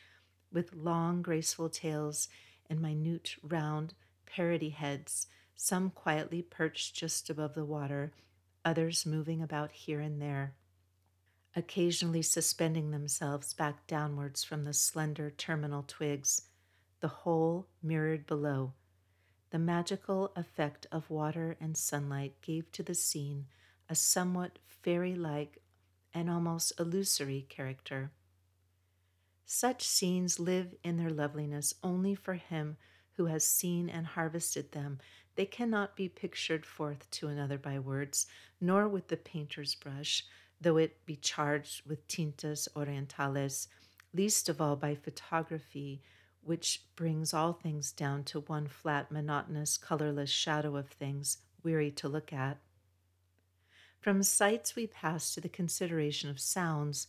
with 0.52 0.74
long, 0.74 1.22
graceful 1.22 1.70
tails 1.70 2.30
and 2.70 2.82
minute, 2.82 3.36
round, 3.42 3.94
parroty 4.26 4.72
heads, 4.72 5.28
some 5.56 5.90
quietly 5.90 6.42
perched 6.42 6.96
just 6.96 7.30
above 7.30 7.54
the 7.54 7.66
water, 7.66 8.14
others 8.64 9.06
moving 9.06 9.42
about 9.42 9.72
here 9.72 10.00
and 10.00 10.22
there, 10.22 10.54
occasionally 11.56 12.22
suspending 12.22 12.92
themselves 12.92 13.54
back 13.54 13.86
downwards 13.88 14.44
from 14.44 14.64
the 14.64 14.74
slender 14.74 15.30
terminal 15.30 15.84
twigs, 15.88 16.44
the 17.00 17.08
whole 17.08 17.68
mirrored 17.82 18.26
below. 18.26 18.74
The 19.52 19.60
magical 19.60 20.32
effect 20.36 20.88
of 20.92 21.10
water 21.10 21.58
and 21.60 21.78
sunlight 21.78 22.42
gave 22.42 22.72
to 22.72 22.84
the 22.84 22.96
scene 22.96 23.46
a 23.90 23.96
somewhat 23.96 24.58
fairy 24.66 25.14
like 25.14 25.63
and 26.14 26.30
almost 26.30 26.74
illusory 26.80 27.46
character. 27.50 28.12
Such 29.46 29.86
scenes 29.86 30.40
live 30.40 30.74
in 30.84 30.98
their 30.98 31.10
loveliness 31.10 31.74
only 31.84 32.16
for 32.16 32.36
him 32.36 32.78
who 33.14 33.26
has 33.26 33.48
seen 33.48 33.90
and 33.90 34.06
harvested 34.06 34.72
them. 34.72 35.00
They 35.36 35.46
cannot 35.46 35.96
be 35.96 36.10
pictured 36.10 36.66
forth 36.66 37.10
to 37.12 37.28
another 37.28 37.58
by 37.58 37.80
words, 37.80 38.28
nor 38.60 38.88
with 38.88 39.08
the 39.08 39.18
painter's 39.18 39.76
brush, 39.76 40.26
though 40.60 40.78
it 40.78 41.06
be 41.06 41.16
charged 41.16 41.86
with 41.86 42.08
tintas 42.08 42.68
orientales, 42.76 43.68
least 44.14 44.50
of 44.50 44.62
all 44.62 44.76
by 44.76 44.96
photography, 44.96 46.02
which 46.42 46.84
brings 46.96 47.34
all 47.34 47.54
things 47.54 47.92
down 47.92 48.24
to 48.24 48.42
one 48.42 48.68
flat, 48.68 49.12
monotonous, 49.12 49.78
colorless 49.78 50.30
shadow 50.30 50.76
of 50.76 50.90
things, 50.90 51.38
weary 51.64 51.92
to 51.92 52.08
look 52.08 52.34
at. 52.34 52.58
From 54.04 54.22
sights, 54.22 54.76
we 54.76 54.86
pass 54.86 55.34
to 55.34 55.40
the 55.40 55.48
consideration 55.48 56.30
of 56.30 56.38
sounds, 56.38 57.08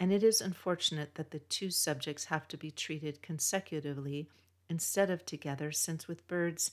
and 0.00 0.10
it 0.10 0.22
is 0.22 0.40
unfortunate 0.40 1.16
that 1.16 1.30
the 1.30 1.40
two 1.40 1.68
subjects 1.68 2.24
have 2.24 2.48
to 2.48 2.56
be 2.56 2.70
treated 2.70 3.20
consecutively 3.20 4.30
instead 4.66 5.10
of 5.10 5.26
together, 5.26 5.70
since 5.72 6.08
with 6.08 6.26
birds 6.26 6.70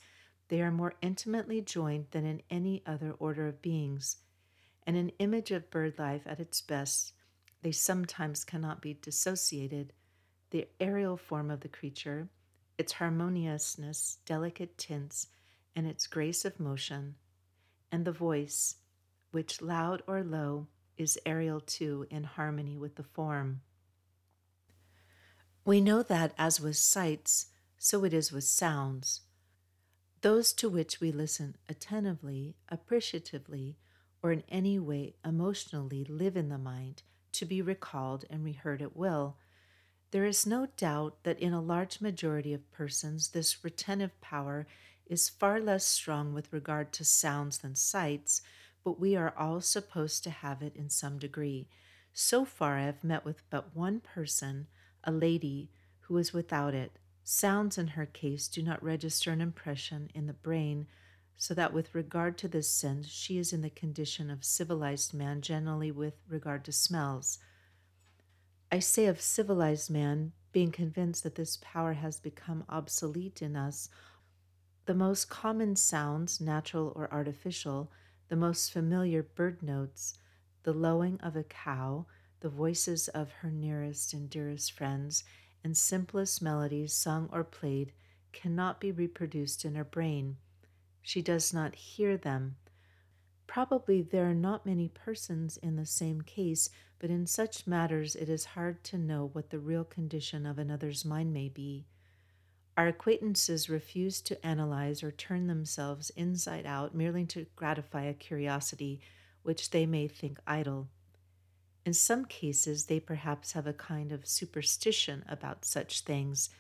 they 0.48 0.62
are 0.62 0.72
more 0.72 0.94
intimately 1.01 1.60
joined 1.60 2.06
than 2.12 2.25
in 2.25 2.42
any 2.50 2.82
other 2.86 3.12
order 3.20 3.50
of 3.50 3.62
beings. 3.62 4.16
And 4.88 4.96
an 4.96 5.12
image 5.20 5.51
of 5.51 5.70
bird 5.70 6.00
life 6.00 6.22
at 6.25 6.39
its 6.39 6.62
best, 6.62 7.12
they 7.62 7.74
sometimes 7.74 8.46
cannot 8.46 8.82
be 8.82 8.94
dissociated. 8.94 9.92
The 10.51 10.70
aerial 10.80 11.18
form 11.18 11.51
of 11.51 11.60
the 11.60 11.68
creature, 11.68 12.30
its 12.78 12.94
harmoniousness, 12.94 14.20
delicate 14.25 14.78
tints, 14.78 15.28
and 15.75 15.86
its 15.86 16.08
grace 16.08 16.46
of 16.46 16.62
motion, 16.62 17.16
and 17.92 18.06
the 18.06 18.13
voice, 18.13 18.78
which 19.32 19.62
loud 19.62 20.02
or 20.08 20.24
low 20.24 20.68
is 20.98 21.20
aerial 21.26 21.60
too 21.60 22.06
in 22.10 22.24
harmony 22.24 22.78
with 22.78 22.96
the 22.96 23.04
form. 23.04 23.62
We 25.66 25.82
know 25.82 26.04
that, 26.04 26.34
as 26.38 26.60
with 26.60 26.78
sights, 26.78 27.48
so 27.78 28.04
it 28.04 28.14
is 28.14 28.32
with 28.32 28.44
sounds. 28.44 29.22
Those 30.22 30.52
to 30.54 30.68
which 30.68 31.00
we 31.00 31.12
listen 31.12 31.56
attentively, 31.70 32.56
appreciatively, 32.68 33.78
or 34.22 34.32
in 34.32 34.44
any 34.50 34.80
way 34.80 35.16
emotionally 35.24 36.04
live 36.04 36.36
in 36.36 36.50
the 36.50 36.58
mind 36.58 37.04
to 37.34 37.46
be 37.46 37.62
recalled 37.62 38.26
and 38.30 38.44
reheard 38.44 38.82
at 38.82 38.98
will. 38.98 39.38
There 40.12 40.26
is 40.26 40.46
no 40.46 40.68
doubt 40.76 41.24
that 41.24 41.40
in 41.40 41.54
a 41.54 41.62
large 41.62 42.02
majority 42.02 42.54
of 42.54 42.72
persons, 42.72 43.30
this 43.30 43.64
retentive 43.64 44.20
power 44.20 44.68
is 45.06 45.30
far 45.30 45.62
less 45.62 45.86
strong 45.86 46.34
with 46.34 46.52
regard 46.52 46.92
to 46.94 47.06
sounds 47.06 47.60
than 47.60 47.76
sights, 47.76 48.42
but 48.84 49.00
we 49.00 49.16
are 49.16 49.34
all 49.38 49.62
supposed 49.62 50.24
to 50.24 50.30
have 50.30 50.62
it 50.62 50.76
in 50.76 50.90
some 50.90 51.18
degree. 51.18 51.68
So 52.14 52.46
far, 52.46 52.78
I 52.78 52.86
have 52.86 53.04
met 53.04 53.26
with 53.26 53.44
but 53.50 53.76
one 53.76 54.00
person, 54.00 54.68
a 55.04 55.12
lady, 55.12 55.70
who 56.02 56.18
is 56.18 56.34
without 56.34 56.74
it, 56.74 56.92
Sounds 57.32 57.78
in 57.78 57.90
her 57.90 58.08
case 58.08 58.48
do 58.48 58.64
not 58.64 58.84
register 58.84 59.32
an 59.32 59.40
impression 59.40 60.10
in 60.16 60.26
the 60.26 60.34
brain, 60.34 60.88
so 61.38 61.54
that 61.54 61.72
with 61.72 61.94
regard 61.94 62.40
to 62.40 62.48
this 62.48 62.68
sense, 62.68 63.08
she 63.08 63.38
is 63.38 63.54
in 63.54 63.62
the 63.62 63.70
condition 63.70 64.32
of 64.32 64.44
civilized 64.44 65.14
man 65.14 65.42
generally 65.42 65.92
with 65.92 66.16
regard 66.28 66.66
to 66.66 66.72
smells. 66.72 67.38
I 68.72 68.80
say 68.80 69.06
of 69.06 69.22
civilized 69.22 69.92
man, 69.92 70.32
being 70.52 70.72
convinced 70.72 71.22
that 71.22 71.36
this 71.36 71.60
power 71.62 71.94
has 71.94 72.20
become 72.20 72.64
obsolete 72.68 73.44
in 73.44 73.56
us. 73.56 73.90
The 74.88 74.96
most 74.96 75.30
common 75.30 75.76
sounds, 75.76 76.42
natural 76.42 76.92
or 76.96 77.14
artificial, 77.14 77.92
the 78.30 78.36
most 78.36 78.72
familiar 78.72 79.22
bird 79.22 79.62
notes, 79.62 80.18
the 80.64 80.74
lowing 80.74 81.20
of 81.22 81.36
a 81.36 81.44
cow, 81.44 82.06
the 82.40 82.50
voices 82.50 83.08
of 83.10 83.32
her 83.32 83.52
nearest 83.52 84.14
and 84.14 84.30
dearest 84.30 84.72
friends, 84.72 85.24
and 85.64 85.76
simplest 85.76 86.42
melodies 86.42 86.94
sung 86.94 87.28
or 87.34 87.44
played 87.44 87.92
cannot 88.32 88.80
be 88.80 88.92
reproduced 88.92 89.66
in 89.66 89.76
her 89.76 89.84
brain. 89.84 90.38
She 91.02 91.22
does 91.22 91.54
not 91.54 91.76
hear 91.76 92.18
them. 92.18 92.56
Probably 93.48 94.02
there 94.04 94.30
are 94.30 94.36
not 94.36 94.65
many 94.65 94.88
persons 94.88 95.58
in 95.58 95.76
the 95.76 95.86
same 95.86 96.22
case, 96.22 96.70
but 97.00 97.10
in 97.10 97.26
such 97.26 97.65
matters 97.65 98.15
it 98.15 98.30
is 98.30 98.46
hard 98.46 98.84
to 98.86 98.98
know 98.98 99.30
what 99.34 99.50
the 99.50 99.60
real 99.60 99.84
condition 99.84 100.46
of 100.46 100.60
another's 100.60 101.04
mind 101.04 101.34
may 101.34 101.50
be. 101.50 101.88
Our 102.80 102.88
acquaintances 102.88 103.70
refuse 103.70 104.22
to 104.22 104.46
analyze 104.46 105.04
or 105.04 105.12
turn 105.12 105.48
themselves 105.48 106.12
inside 106.12 106.65
out 106.65 106.96
merely 106.96 107.26
to 107.26 107.46
gratify 107.58 108.04
a 108.04 108.13
curiosity 108.13 109.02
which 109.44 109.72
they 109.72 109.86
may 109.86 110.08
think 110.08 110.39
idle. 110.48 110.88
In 111.86 111.94
some 111.94 112.24
cases, 112.24 112.86
they 112.86 113.02
perhaps 113.02 113.52
have 113.52 113.68
a 113.68 113.74
kind 113.74 114.13
of 114.13 114.26
superstition 114.26 115.26
about 115.28 115.65
such 115.65 116.06
things. 116.06 116.52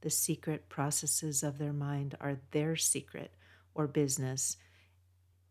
The 0.00 0.10
secret 0.10 0.68
processes 0.68 1.44
of 1.44 1.58
their 1.58 1.72
mind 1.72 2.16
are 2.20 2.40
their 2.50 2.74
secret 2.74 3.36
or 3.72 3.86
business. 3.86 4.56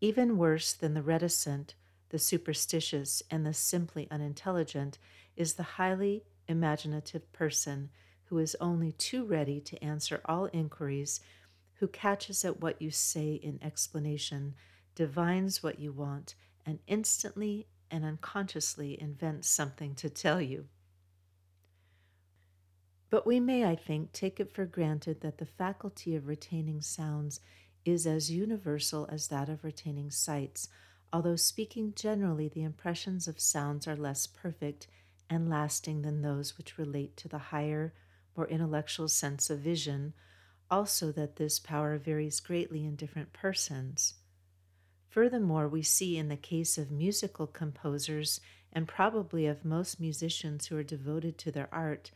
Even 0.02 0.36
worse 0.36 0.74
than 0.74 0.92
the 0.92 1.00
reticent, 1.00 1.74
the 2.10 2.18
superstitious, 2.18 3.22
and 3.30 3.46
the 3.46 3.54
simply 3.54 4.06
unintelligent 4.10 4.98
is 5.36 5.54
the 5.54 5.62
highly 5.62 6.24
imaginative 6.46 7.32
person 7.32 7.88
who 8.28 8.38
is 8.38 8.56
only 8.60 8.92
too 8.92 9.24
ready 9.24 9.60
to 9.60 9.82
answer 9.82 10.20
all 10.24 10.46
inquiries, 10.46 11.20
who 11.74 11.88
catches 11.88 12.44
at 12.44 12.60
what 12.60 12.80
you 12.82 12.90
say 12.90 13.34
in 13.34 13.58
explanation, 13.62 14.54
divines 14.94 15.62
what 15.62 15.78
you 15.78 15.92
want, 15.92 16.34
and 16.66 16.78
instantly 16.86 17.66
and 17.90 18.04
unconsciously 18.04 19.00
invents 19.00 19.48
something 19.48 19.94
to 19.94 20.10
tell 20.10 20.40
you. 20.40 20.66
But 23.10 23.26
we 23.26 23.40
may, 23.40 23.64
I 23.64 23.74
think, 23.74 24.12
take 24.12 24.38
it 24.38 24.52
for 24.52 24.66
granted 24.66 25.22
that 25.22 25.38
the 25.38 25.46
faculty 25.46 26.14
of 26.14 26.26
retaining 26.28 26.82
sounds 26.82 27.40
is 27.84 28.06
as 28.06 28.30
universal 28.30 29.08
as 29.10 29.28
that 29.28 29.48
of 29.48 29.64
retaining 29.64 30.10
sights, 30.10 30.68
although 31.10 31.36
speaking 31.36 31.94
generally, 31.96 32.48
the 32.48 32.64
impressions 32.64 33.26
of 33.26 33.40
sounds 33.40 33.88
are 33.88 33.96
less 33.96 34.26
perfect 34.26 34.88
and 35.30 35.48
lasting 35.48 36.02
than 36.02 36.20
those 36.20 36.58
which 36.58 36.76
relate 36.76 37.16
to 37.16 37.28
the 37.28 37.38
higher, 37.38 37.94
more 38.38 38.46
intellectual 38.46 39.08
sense 39.08 39.50
of 39.50 39.58
vision, 39.58 40.14
also 40.70 41.10
that 41.10 41.36
this 41.36 41.58
power 41.58 41.98
varies 41.98 42.38
greatly 42.38 42.84
in 42.84 42.94
different 42.94 43.32
persons. 43.32 44.14
Furthermore, 45.08 45.66
we 45.66 45.82
see 45.82 46.16
in 46.16 46.28
the 46.28 46.36
case 46.36 46.78
of 46.78 46.88
musical 46.90 47.48
composers, 47.48 48.40
and 48.72 48.86
probably 48.86 49.46
of 49.46 49.64
most 49.64 49.98
musicians 49.98 50.66
who 50.66 50.76
are 50.76 50.84
devoted 50.84 51.36
to 51.36 51.50
their 51.50 51.68
art, 51.72 52.12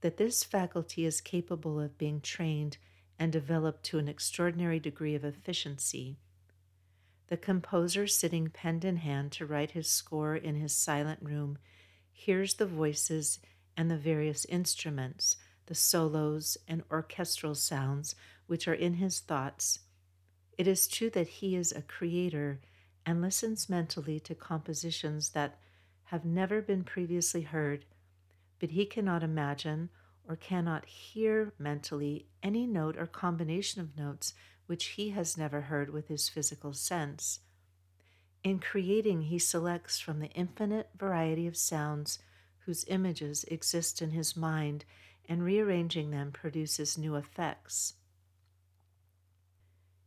that 0.00 0.16
this 0.16 0.42
faculty 0.42 1.04
is 1.04 1.20
capable 1.20 1.78
of 1.78 1.98
being 1.98 2.22
trained 2.22 2.78
and 3.18 3.30
developed 3.30 3.84
to 3.84 3.98
an 3.98 4.08
extraordinary 4.08 4.80
degree 4.80 5.14
of 5.14 5.24
efficiency. 5.24 6.16
The 7.28 7.36
composer, 7.36 8.06
sitting 8.06 8.48
pen 8.48 8.80
in 8.82 8.96
hand 8.96 9.32
to 9.32 9.44
write 9.44 9.72
his 9.72 9.90
score 9.90 10.36
in 10.36 10.54
his 10.54 10.74
silent 10.74 11.20
room, 11.22 11.58
hears 12.12 12.54
the 12.54 12.66
voices 12.66 13.40
and 13.76 13.90
the 13.90 13.98
various 13.98 14.46
instruments, 14.46 15.36
the 15.66 15.74
solos 15.74 16.56
and 16.66 16.82
orchestral 16.90 17.54
sounds 17.54 18.14
which 18.46 18.66
are 18.68 18.74
in 18.74 18.94
his 18.94 19.20
thoughts 19.20 19.80
it 20.58 20.66
is 20.66 20.88
true 20.88 21.10
that 21.10 21.28
he 21.28 21.54
is 21.54 21.72
a 21.72 21.82
creator 21.82 22.60
and 23.04 23.20
listens 23.20 23.68
mentally 23.68 24.18
to 24.20 24.34
compositions 24.34 25.30
that 25.30 25.58
have 26.04 26.24
never 26.24 26.62
been 26.62 26.82
previously 26.82 27.42
heard, 27.42 27.84
but 28.58 28.70
he 28.70 28.86
cannot 28.86 29.22
imagine 29.22 29.90
or 30.26 30.36
cannot 30.36 30.86
hear 30.86 31.52
mentally 31.58 32.26
any 32.42 32.66
note 32.66 32.96
or 32.96 33.06
combination 33.06 33.80
of 33.80 33.96
notes 33.96 34.34
which 34.66 34.86
he 34.86 35.10
has 35.10 35.36
never 35.36 35.62
heard 35.62 35.90
with 35.90 36.08
his 36.08 36.28
physical 36.28 36.72
sense. 36.72 37.40
In 38.42 38.58
creating, 38.58 39.22
he 39.22 39.38
selects 39.38 40.00
from 40.00 40.20
the 40.20 40.30
infinite 40.30 40.88
variety 40.96 41.46
of 41.46 41.56
sounds 41.56 42.18
whose 42.60 42.84
images 42.88 43.44
exist 43.44 44.02
in 44.02 44.10
his 44.10 44.36
mind, 44.36 44.84
and 45.28 45.42
rearranging 45.42 46.10
them 46.10 46.32
produces 46.32 46.98
new 46.98 47.16
effects. 47.16 47.94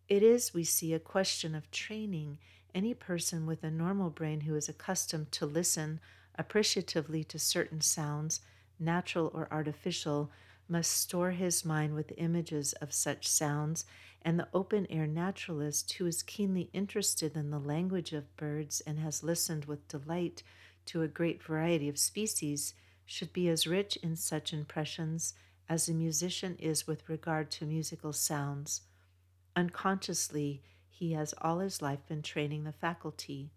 It 0.08 0.24
is, 0.24 0.54
we 0.54 0.64
see, 0.64 0.94
a 0.94 1.00
question 1.00 1.54
of 1.54 1.70
training 1.72 2.40
any 2.74 2.94
person 2.94 3.46
with 3.46 3.64
a 3.64 3.72
normal 3.72 4.10
brain 4.10 4.42
who 4.42 4.56
is 4.56 4.70
accustomed 4.70 5.32
to 5.34 5.46
listen 5.46 6.00
appreciatively 6.36 7.24
to 7.26 7.40
certain 7.40 7.82
sounds, 7.82 8.42
natural 8.80 9.32
or 9.34 9.48
artificial, 9.52 10.32
must 10.68 10.92
store 10.92 11.32
his 11.32 11.66
mind 11.66 11.96
with 11.96 12.14
images 12.18 12.74
of 12.74 12.94
such 12.94 13.28
sounds, 13.28 13.86
and 14.22 14.40
the 14.40 14.48
open 14.54 14.86
air 14.90 15.08
naturalist 15.08 15.92
who 15.94 16.06
is 16.06 16.24
keenly 16.24 16.70
interested 16.74 17.36
in 17.36 17.50
the 17.50 17.60
language 17.60 18.14
of 18.14 18.36
birds 18.38 18.82
and 18.82 19.00
has 19.00 19.24
listened 19.24 19.66
with 19.66 19.88
delight 19.88 20.44
to 20.86 21.02
a 21.02 21.08
great 21.08 21.42
variety 21.42 21.90
of 21.90 21.98
species 21.98 22.74
should 23.10 23.34
be 23.34 23.50
as 23.50 23.66
rich 23.66 23.96
in 24.04 24.16
such 24.16 24.54
impressions 24.54 25.34
as 25.68 25.90
a 25.90 25.94
musician 25.94 26.56
is 26.60 26.86
with 26.86 27.10
regard 27.10 27.50
to 27.50 27.66
musical 27.66 28.14
sounds. 28.14 28.82
Unconsciously, 29.56 30.62
he 30.88 31.14
has 31.14 31.34
all 31.42 31.58
his 31.58 31.82
life 31.82 32.06
been 32.08 32.22
training 32.22 32.66
the 32.66 32.72
faculty. 32.72 33.50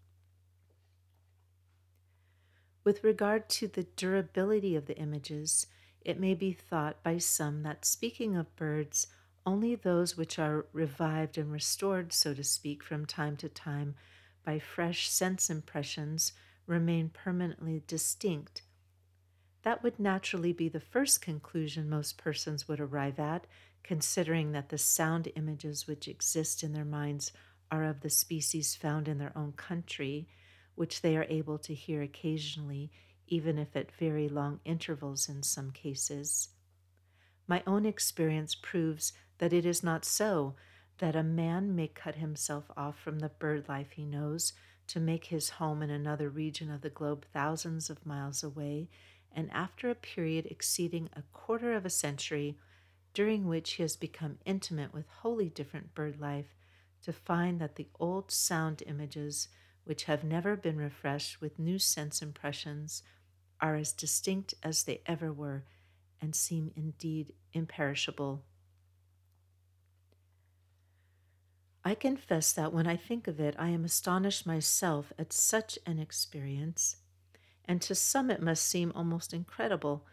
With 2.83 3.03
regard 3.03 3.47
to 3.49 3.67
the 3.67 3.83
durability 3.83 4.75
of 4.75 4.87
the 4.87 4.97
images, 4.97 5.67
it 6.01 6.19
may 6.19 6.33
be 6.33 6.51
thought 6.51 7.03
by 7.03 7.19
some 7.19 7.61
that 7.61 7.85
speaking 7.85 8.35
of 8.35 8.55
birds, 8.55 9.05
only 9.45 9.75
those 9.75 10.17
which 10.17 10.39
are 10.39 10.65
revived 10.73 11.37
and 11.37 11.51
restored, 11.51 12.11
so 12.11 12.33
to 12.33 12.43
speak, 12.43 12.81
from 12.81 13.05
time 13.05 13.37
to 13.37 13.49
time 13.49 13.93
by 14.43 14.57
fresh 14.57 15.07
sense 15.07 15.51
impressions 15.51 16.33
remain 16.65 17.09
permanently 17.09 17.83
distinct. 17.85 18.63
That 19.63 19.81
would 19.81 19.99
naturally 19.99 20.53
be 20.53 20.69
the 20.69 20.79
first 20.79 21.21
conclusion 21.21 21.89
most 21.89 22.17
persons 22.17 22.67
would 22.67 22.79
arrive 22.79 23.19
at, 23.19 23.47
considering 23.81 24.51
that 24.51 24.69
the 24.69 24.77
sound 24.77 25.29
images 25.35 25.87
which 25.87 26.07
exist 26.07 26.63
in 26.63 26.73
their 26.73 26.85
minds 26.85 27.31
are 27.71 27.83
of 27.83 28.01
the 28.01 28.09
species 28.09 28.75
found 28.75 29.07
in 29.07 29.17
their 29.17 29.35
own 29.37 29.53
country, 29.53 30.27
which 30.75 31.01
they 31.01 31.17
are 31.17 31.25
able 31.29 31.57
to 31.59 31.73
hear 31.73 32.01
occasionally, 32.01 32.91
even 33.27 33.57
if 33.57 33.75
at 33.75 33.91
very 33.91 34.27
long 34.27 34.59
intervals 34.65 35.29
in 35.29 35.43
some 35.43 35.71
cases. 35.71 36.49
My 37.47 37.63
own 37.65 37.85
experience 37.85 38.55
proves 38.55 39.13
that 39.37 39.53
it 39.53 39.65
is 39.65 39.83
not 39.83 40.05
so, 40.05 40.55
that 40.99 41.15
a 41.15 41.23
man 41.23 41.75
may 41.75 41.87
cut 41.87 42.15
himself 42.15 42.65
off 42.77 42.99
from 42.99 43.19
the 43.19 43.29
bird 43.29 43.67
life 43.67 43.91
he 43.91 44.05
knows 44.05 44.53
to 44.87 44.99
make 44.99 45.25
his 45.25 45.49
home 45.49 45.81
in 45.81 45.89
another 45.89 46.29
region 46.29 46.69
of 46.69 46.81
the 46.81 46.89
globe 46.89 47.25
thousands 47.33 47.89
of 47.89 48.05
miles 48.05 48.43
away, 48.43 48.89
and 49.33 49.51
after 49.51 49.89
a 49.89 49.95
period 49.95 50.45
exceeding 50.45 51.09
a 51.13 51.23
quarter 51.33 51.73
of 51.73 51.85
a 51.85 51.89
century, 51.89 52.57
during 53.13 53.47
which 53.47 53.73
he 53.73 53.83
has 53.83 53.95
become 53.95 54.39
intimate 54.45 54.93
with 54.93 55.07
wholly 55.07 55.49
different 55.49 55.93
bird 55.93 56.19
life, 56.19 56.55
to 57.03 57.13
find 57.13 57.59
that 57.59 57.75
the 57.75 57.89
old 57.99 58.31
sound 58.31 58.81
images, 58.87 59.49
which 59.83 60.05
have 60.05 60.23
never 60.23 60.55
been 60.55 60.77
refreshed 60.77 61.41
with 61.41 61.59
new 61.59 61.77
sense 61.77 62.21
impressions, 62.21 63.03
are 63.59 63.75
as 63.75 63.93
distinct 63.93 64.53
as 64.63 64.83
they 64.83 65.01
ever 65.05 65.31
were 65.31 65.63
and 66.21 66.35
seem 66.35 66.71
indeed 66.75 67.33
imperishable. 67.51 68.43
I 71.85 71.95
confess 71.95 72.53
that 72.53 72.71
when 72.71 72.87
I 72.87 72.95
think 72.95 73.27
of 73.27 73.41
it, 73.41 73.55
I 73.59 73.69
am 73.69 73.83
astonished 73.83 74.45
myself 74.45 75.11
at 75.19 75.33
such 75.33 75.77
an 75.85 75.99
experience, 75.99 76.95
and 77.65 77.81
to 77.81 77.95
some 77.95 78.29
it 78.29 78.41
must 78.41 78.63
seem 78.63 78.91
almost 78.93 79.33
incredible. 79.33 80.05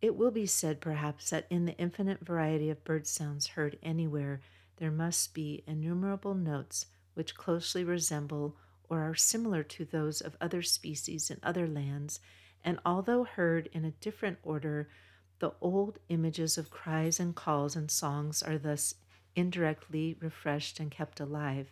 It 0.00 0.16
will 0.16 0.30
be 0.30 0.46
said, 0.46 0.80
perhaps, 0.80 1.30
that 1.30 1.46
in 1.50 1.64
the 1.64 1.76
infinite 1.78 2.20
variety 2.20 2.70
of 2.70 2.84
bird 2.84 3.06
sounds 3.06 3.48
heard 3.48 3.78
anywhere, 3.82 4.40
there 4.76 4.90
must 4.90 5.34
be 5.34 5.62
innumerable 5.66 6.34
notes 6.34 6.86
which 7.14 7.36
closely 7.36 7.84
resemble 7.84 8.56
or 8.88 9.00
are 9.00 9.14
similar 9.14 9.62
to 9.62 9.84
those 9.84 10.20
of 10.20 10.36
other 10.40 10.62
species 10.62 11.30
in 11.30 11.38
other 11.42 11.66
lands, 11.66 12.20
and 12.62 12.78
although 12.84 13.24
heard 13.24 13.68
in 13.72 13.84
a 13.84 13.92
different 13.92 14.38
order, 14.42 14.88
the 15.38 15.52
old 15.60 15.98
images 16.08 16.58
of 16.58 16.70
cries 16.70 17.18
and 17.18 17.34
calls 17.34 17.76
and 17.76 17.90
songs 17.90 18.42
are 18.42 18.58
thus 18.58 18.94
indirectly 19.36 20.16
refreshed 20.20 20.80
and 20.80 20.90
kept 20.90 21.20
alive. 21.20 21.68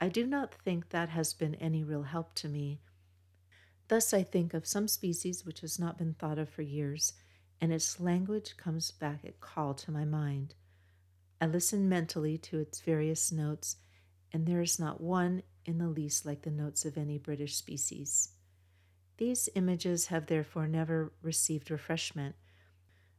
I 0.00 0.08
do 0.08 0.26
not 0.26 0.54
think 0.54 0.88
that 0.90 1.10
has 1.10 1.34
been 1.34 1.54
any 1.56 1.84
real 1.84 2.04
help 2.04 2.34
to 2.36 2.48
me. 2.48 2.80
Thus, 3.90 4.14
I 4.14 4.22
think 4.22 4.54
of 4.54 4.68
some 4.68 4.86
species 4.86 5.44
which 5.44 5.62
has 5.62 5.76
not 5.76 5.98
been 5.98 6.14
thought 6.14 6.38
of 6.38 6.48
for 6.48 6.62
years, 6.62 7.14
and 7.60 7.72
its 7.72 7.98
language 7.98 8.56
comes 8.56 8.92
back 8.92 9.24
at 9.24 9.40
call 9.40 9.74
to 9.74 9.90
my 9.90 10.04
mind. 10.04 10.54
I 11.40 11.46
listen 11.46 11.88
mentally 11.88 12.38
to 12.38 12.60
its 12.60 12.80
various 12.80 13.32
notes, 13.32 13.78
and 14.32 14.46
there 14.46 14.60
is 14.60 14.78
not 14.78 15.00
one 15.00 15.42
in 15.66 15.78
the 15.78 15.88
least 15.88 16.24
like 16.24 16.42
the 16.42 16.52
notes 16.52 16.84
of 16.84 16.96
any 16.96 17.18
British 17.18 17.56
species. 17.56 18.28
These 19.16 19.48
images 19.56 20.06
have 20.06 20.26
therefore 20.26 20.68
never 20.68 21.12
received 21.20 21.68
refreshment. 21.68 22.36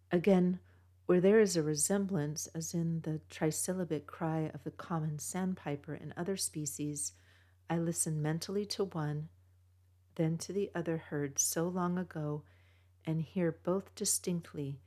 Again, 0.10 0.60
where 1.06 1.20
there 1.20 1.42
is 1.42 1.58
a 1.58 1.64
resemblance, 1.64 2.48
as 2.56 2.74
in 2.74 3.02
the 3.02 3.20
trisyllabic 3.30 4.06
cry 4.06 4.50
of 4.54 4.64
the 4.64 4.72
common 4.72 5.20
sandpiper 5.20 5.96
and 5.96 6.14
other 6.16 6.38
species, 6.38 7.12
I 7.70 7.78
listen 7.78 8.22
mentally 8.22 8.66
to 8.68 8.86
one, 8.86 9.28
then 10.22 10.38
to 10.38 10.54
the 10.54 10.70
other 10.76 10.98
heard 10.98 11.40
so 11.40 11.68
long 11.68 11.98
ago, 11.98 12.44
and 13.08 13.24
hear 13.24 13.52
both 13.64 13.96
distinctly, 13.96 14.80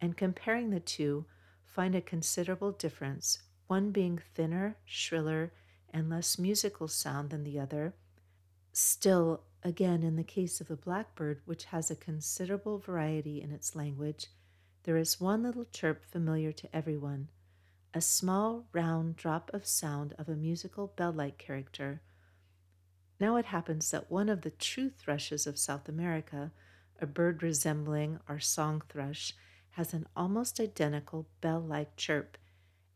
and 0.00 0.16
comparing 0.16 0.70
the 0.70 0.78
two, 0.78 1.26
find 1.64 1.96
a 1.96 2.00
considerable 2.00 2.70
difference, 2.70 3.42
one 3.66 3.90
being 3.90 4.20
thinner, 4.36 4.76
shriller, 4.84 5.52
and 5.92 6.08
less 6.08 6.38
musical 6.38 6.86
sound 6.86 7.30
than 7.30 7.42
the 7.42 7.58
other. 7.58 7.92
Still, 8.72 9.42
again, 9.64 10.04
in 10.04 10.14
the 10.14 10.22
case 10.22 10.60
of 10.60 10.68
the 10.68 10.76
blackbird, 10.76 11.40
which 11.44 11.64
has 11.64 11.90
a 11.90 11.96
considerable 11.96 12.78
variety 12.78 13.42
in 13.42 13.50
its 13.50 13.74
language, 13.74 14.28
there 14.84 14.96
is 14.96 15.20
one 15.20 15.42
little 15.42 15.64
chirp 15.72 16.04
familiar 16.04 16.52
to 16.52 16.76
everyone, 16.76 17.30
a 17.92 18.00
small 18.00 18.68
round 18.72 19.16
drop 19.16 19.50
of 19.52 19.66
sound 19.66 20.14
of 20.18 20.28
a 20.28 20.36
musical 20.36 20.86
bell 20.86 21.12
like 21.12 21.36
character. 21.36 22.00
Now 23.20 23.36
it 23.36 23.46
happens 23.46 23.90
that 23.90 24.10
one 24.10 24.28
of 24.28 24.42
the 24.42 24.50
true 24.50 24.90
thrushes 24.90 25.46
of 25.46 25.58
South 25.58 25.88
America, 25.88 26.52
a 27.00 27.06
bird 27.06 27.42
resembling 27.42 28.20
our 28.28 28.38
song 28.38 28.82
thrush, 28.88 29.34
has 29.70 29.92
an 29.92 30.06
almost 30.16 30.60
identical 30.60 31.28
bell 31.40 31.60
like 31.60 31.96
chirp, 31.96 32.36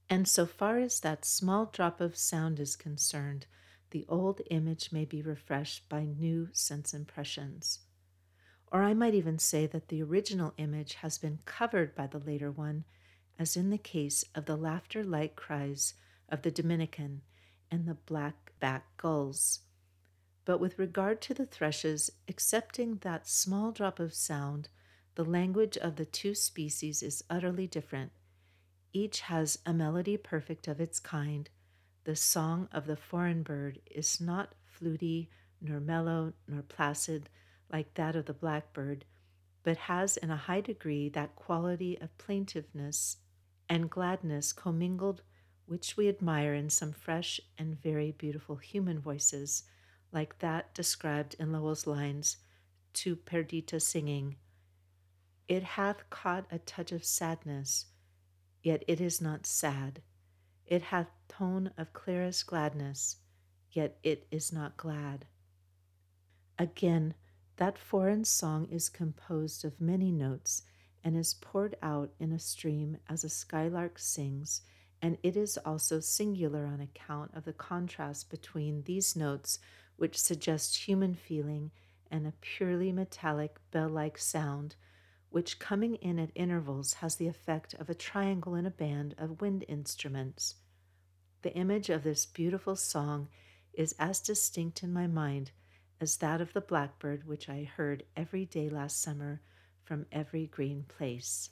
and 0.09 0.29
so 0.29 0.47
far 0.47 0.79
as 0.79 1.01
that 1.01 1.25
small 1.25 1.67
drop 1.67 2.01
of 2.01 2.17
sound 2.17 2.61
is 2.61 2.77
concerned, 2.77 3.47
the 3.91 4.05
old 4.09 4.41
image 4.51 4.93
may 4.93 5.05
be 5.05 5.23
refreshed 5.23 5.89
by 5.89 6.05
new 6.05 6.49
sense 6.53 6.93
impressions. 6.93 7.81
Or 8.71 8.83
I 8.83 8.95
might 8.95 9.15
even 9.15 9.39
say 9.39 9.67
that 9.67 9.89
the 9.89 10.03
original 10.03 10.55
image 10.57 10.95
has 10.95 11.19
been 11.19 11.41
covered 11.45 11.95
by 11.95 12.07
the 12.07 12.19
later 12.19 12.51
one, 12.51 12.85
as 13.39 13.57
in 13.57 13.71
the 13.71 13.79
case 13.79 14.25
of 14.35 14.47
the 14.47 14.57
laughter 14.57 15.05
like 15.05 15.37
cries 15.37 15.95
of 16.29 16.43
the 16.43 16.51
Dominican 16.51 17.23
and 17.71 17.87
the 17.87 17.95
black 17.95 18.53
back 18.61 18.97
gulls. 18.97 19.61
But 20.45 20.59
with 20.59 20.79
regard 20.79 21.21
to 21.23 21.35
the 21.35 21.47
thrushes, 21.47 22.11
excepting 22.27 22.97
that 23.03 23.29
small 23.29 23.71
drop 23.71 24.01
of 24.01 24.15
sound, 24.15 24.69
the 25.15 25.25
language 25.25 25.77
of 25.77 25.97
the 25.97 26.05
two 26.05 26.35
species 26.35 27.03
is 27.03 27.23
utterly 27.31 27.67
different. 27.67 28.13
Each 28.93 29.21
has 29.21 29.59
a 29.65 29.73
melody 29.73 30.17
perfect 30.17 30.69
of 30.69 30.81
its 30.81 30.99
kind. 30.99 31.49
The 32.05 32.17
song 32.17 32.69
of 32.73 32.87
the 32.87 32.97
foreign 32.97 33.43
bird 33.43 33.81
is 33.91 34.21
not 34.21 34.55
fluty, 34.65 35.31
nor 35.61 35.81
mellow, 35.81 36.33
nor 36.49 36.63
placid 36.63 37.29
like 37.71 37.95
that 37.95 38.17
of 38.17 38.27
the 38.27 38.35
blackbird, 38.35 39.05
but 39.63 39.77
has 39.77 40.17
in 40.17 40.31
a 40.31 40.37
high 40.37 40.61
degree 40.61 41.09
that 41.11 41.37
quality 41.37 41.97
of 42.01 42.19
plaintiveness 42.19 43.19
and 43.69 43.89
gladness 43.89 44.53
commingled 44.53 45.23
which 45.67 45.97
we 45.97 46.09
admire 46.09 46.53
in 46.53 46.69
some 46.69 46.93
fresh 46.93 47.41
and 47.57 47.81
very 47.81 48.11
beautiful 48.13 48.57
human 48.57 48.99
voices, 48.99 49.63
like 50.13 50.39
that 50.41 50.75
described 50.75 51.35
in 51.39 51.53
Lowell's 51.53 51.87
lines 51.87 52.37
to 52.95 53.17
Perdita 53.17 53.81
singing, 53.81 54.37
It 55.49 55.63
hath 55.63 56.09
caught 56.11 56.47
a 56.51 56.59
touch 56.59 56.93
of 56.93 57.05
sadness, 57.05 57.87
yet 58.63 58.85
it 58.87 59.01
is 59.01 59.21
not 59.21 59.47
sad. 59.47 60.03
It 60.67 60.83
hath 60.83 61.09
tone 61.29 61.71
of 61.77 61.93
clearest 61.93 62.47
gladness, 62.47 63.17
yet 63.71 63.99
it 64.03 64.27
is 64.31 64.53
not 64.53 64.77
glad. 64.77 65.27
Again, 66.59 67.15
that 67.57 67.79
foreign 67.79 68.25
song 68.25 68.69
is 68.71 68.89
composed 68.89 69.65
of 69.65 69.81
many 69.81 70.13
notes 70.13 70.63
and 71.05 71.17
is 71.17 71.35
poured 71.35 71.77
out 71.83 72.13
in 72.21 72.33
a 72.33 72.39
stream 72.39 72.99
as 73.09 73.25
a 73.25 73.29
skylark 73.29 73.99
sings, 73.99 74.63
and 75.01 75.19
it 75.23 75.37
is 75.37 75.59
also 75.59 75.99
singular 76.01 76.65
on 76.65 76.81
account 76.81 77.33
of 77.35 77.45
the 77.45 77.53
contrast 77.53 78.31
between 78.31 78.83
these 78.85 79.17
notes, 79.17 79.59
which 80.03 80.19
suggests 80.19 80.89
human 80.89 81.15
feeling, 81.15 81.71
and 82.11 82.27
a 82.27 82.33
purely 82.41 82.91
metallic 82.91 83.55
bell 83.71 83.89
like 83.89 84.19
sound, 84.19 84.75
which 85.31 85.61
coming 85.61 85.95
in 85.95 86.19
at 86.19 86.33
intervals 86.35 86.95
has 86.95 87.15
the 87.15 87.29
effect 87.29 87.73
of 87.75 87.89
a 87.89 87.95
triangle 87.95 88.57
in 88.57 88.67
a 88.67 88.71
band 88.71 89.15
of 89.17 89.41
wind 89.41 89.65
instruments. 89.69 90.57
The 91.43 91.55
image 91.55 91.89
of 91.89 92.03
this 92.03 92.27
beautiful 92.27 92.75
song 92.75 93.29
is 93.75 93.95
as 93.97 94.19
distinct 94.19 94.83
in 94.83 94.93
my 94.93 95.07
mind 95.07 95.53
as 96.01 96.17
that 96.17 96.41
of 96.41 96.53
the 96.53 96.61
blackbird 96.61 97.25
which 97.29 97.49
I 97.49 97.63
heard 97.63 98.03
every 98.17 98.45
day 98.45 98.69
last 98.69 99.01
summer 99.01 99.41
from 99.85 100.07
every 100.11 100.49
green 100.49 100.85
place. 100.89 101.51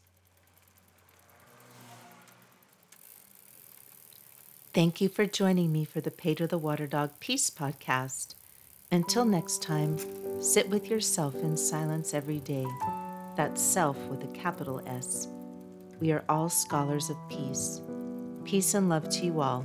Thank 4.75 5.01
you 5.01 5.09
for 5.09 5.27
joining 5.27 5.71
me 5.71 5.85
for 5.85 6.01
the 6.01 6.11
Pedro 6.11 6.49
the 6.49 6.59
Water 6.59 6.89
Dog 6.89 7.13
Peace 7.21 7.49
podcast. 7.49 8.35
Until 8.93 9.25
next 9.25 9.63
time, 9.63 9.97
sit 10.43 10.69
with 10.69 10.91
yourself 10.91 11.37
in 11.37 11.57
silence 11.57 12.13
every 12.13 12.41
day. 12.41 12.67
That's 13.37 13.63
self 13.63 13.97
with 14.09 14.25
a 14.25 14.33
capital 14.37 14.83
S. 14.85 15.29
We 16.01 16.11
are 16.11 16.25
all 16.29 16.49
scholars 16.49 17.09
of 17.09 17.17
peace. 17.29 17.83
Peace 18.45 18.75
and 18.75 18.89
love 18.89 19.09
to 19.11 19.25
you 19.25 19.41
all. 19.43 19.65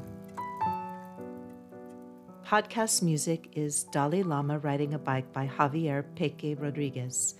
Podcast 2.45 3.01
music 3.01 3.49
is 3.53 3.85
Dalai 3.85 4.21
Lama 4.21 4.59
Riding 4.59 4.93
a 4.93 4.99
Bike 4.99 5.33
by 5.33 5.47
Javier 5.47 6.05
Peque 6.15 6.55
Rodriguez. 6.59 7.33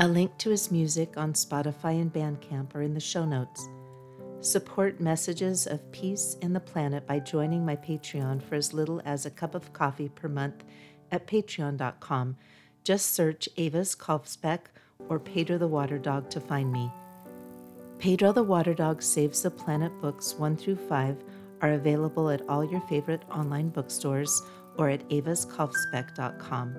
A 0.00 0.08
link 0.08 0.36
to 0.38 0.50
his 0.50 0.72
music 0.72 1.16
on 1.16 1.34
Spotify 1.34 2.00
and 2.00 2.12
Bandcamp 2.12 2.74
are 2.74 2.82
in 2.82 2.94
the 2.94 2.98
show 2.98 3.24
notes. 3.24 3.68
Support 4.40 5.00
messages 5.00 5.68
of 5.68 5.92
peace 5.92 6.36
in 6.42 6.54
the 6.54 6.58
planet 6.58 7.06
by 7.06 7.20
joining 7.20 7.64
my 7.64 7.76
Patreon 7.76 8.42
for 8.42 8.56
as 8.56 8.72
little 8.72 9.00
as 9.04 9.26
a 9.26 9.30
cup 9.30 9.54
of 9.54 9.72
coffee 9.72 10.08
per 10.08 10.26
month 10.26 10.64
at 11.12 11.26
patreon.com. 11.26 12.36
Just 12.84 13.14
search 13.14 13.48
Avis 13.56 13.94
Kalfsbeck 13.94 14.60
or 15.08 15.18
Pedro 15.18 15.58
the 15.58 15.68
Water 15.68 15.98
Dog 15.98 16.30
to 16.30 16.40
find 16.40 16.72
me. 16.72 16.90
Pedro 17.98 18.32
the 18.32 18.42
Water 18.42 18.74
Dog 18.74 19.02
Saves 19.02 19.42
the 19.42 19.50
Planet 19.50 19.92
books 20.00 20.34
1 20.34 20.56
through 20.56 20.76
5 20.76 21.16
are 21.60 21.72
available 21.72 22.30
at 22.30 22.42
all 22.48 22.64
your 22.64 22.80
favorite 22.82 23.22
online 23.30 23.68
bookstores 23.68 24.42
or 24.78 24.88
at 24.88 25.06
aviskalfsbeck.com. 25.10 26.76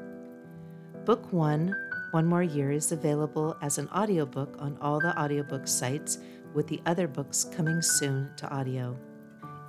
Book 1.05 1.31
1, 1.31 1.75
One 2.11 2.25
More 2.25 2.43
Year, 2.43 2.71
is 2.71 2.91
available 2.91 3.55
as 3.61 3.77
an 3.77 3.87
audiobook 3.89 4.55
on 4.59 4.77
all 4.81 4.99
the 4.99 5.19
audiobook 5.19 5.67
sites, 5.67 6.17
with 6.53 6.67
the 6.67 6.81
other 6.85 7.07
books 7.07 7.45
coming 7.55 7.81
soon 7.81 8.29
to 8.37 8.49
audio. 8.49 8.97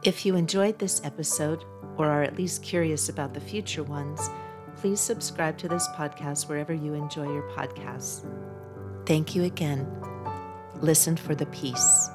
If 0.03 0.27
you 0.27 0.35
enjoyed 0.35 0.79
this 0.79 1.01
episode, 1.05 1.62
or 1.96 2.07
are 2.07 2.22
at 2.22 2.37
least 2.37 2.62
curious 2.62 3.09
about 3.09 3.35
the 3.35 3.40
future 3.40 3.83
ones, 3.83 4.20
please 4.83 4.99
subscribe 4.99 5.57
to 5.57 5.68
this 5.68 5.87
podcast 5.90 6.49
wherever 6.49 6.75
you 6.75 6.92
enjoy 6.95 7.23
your 7.23 7.49
podcasts. 7.51 8.27
Thank 9.07 9.33
you 9.33 9.45
again. 9.45 9.87
Listen 10.81 11.16
for 11.16 11.37
the 11.37 11.47
peace. 11.47 12.11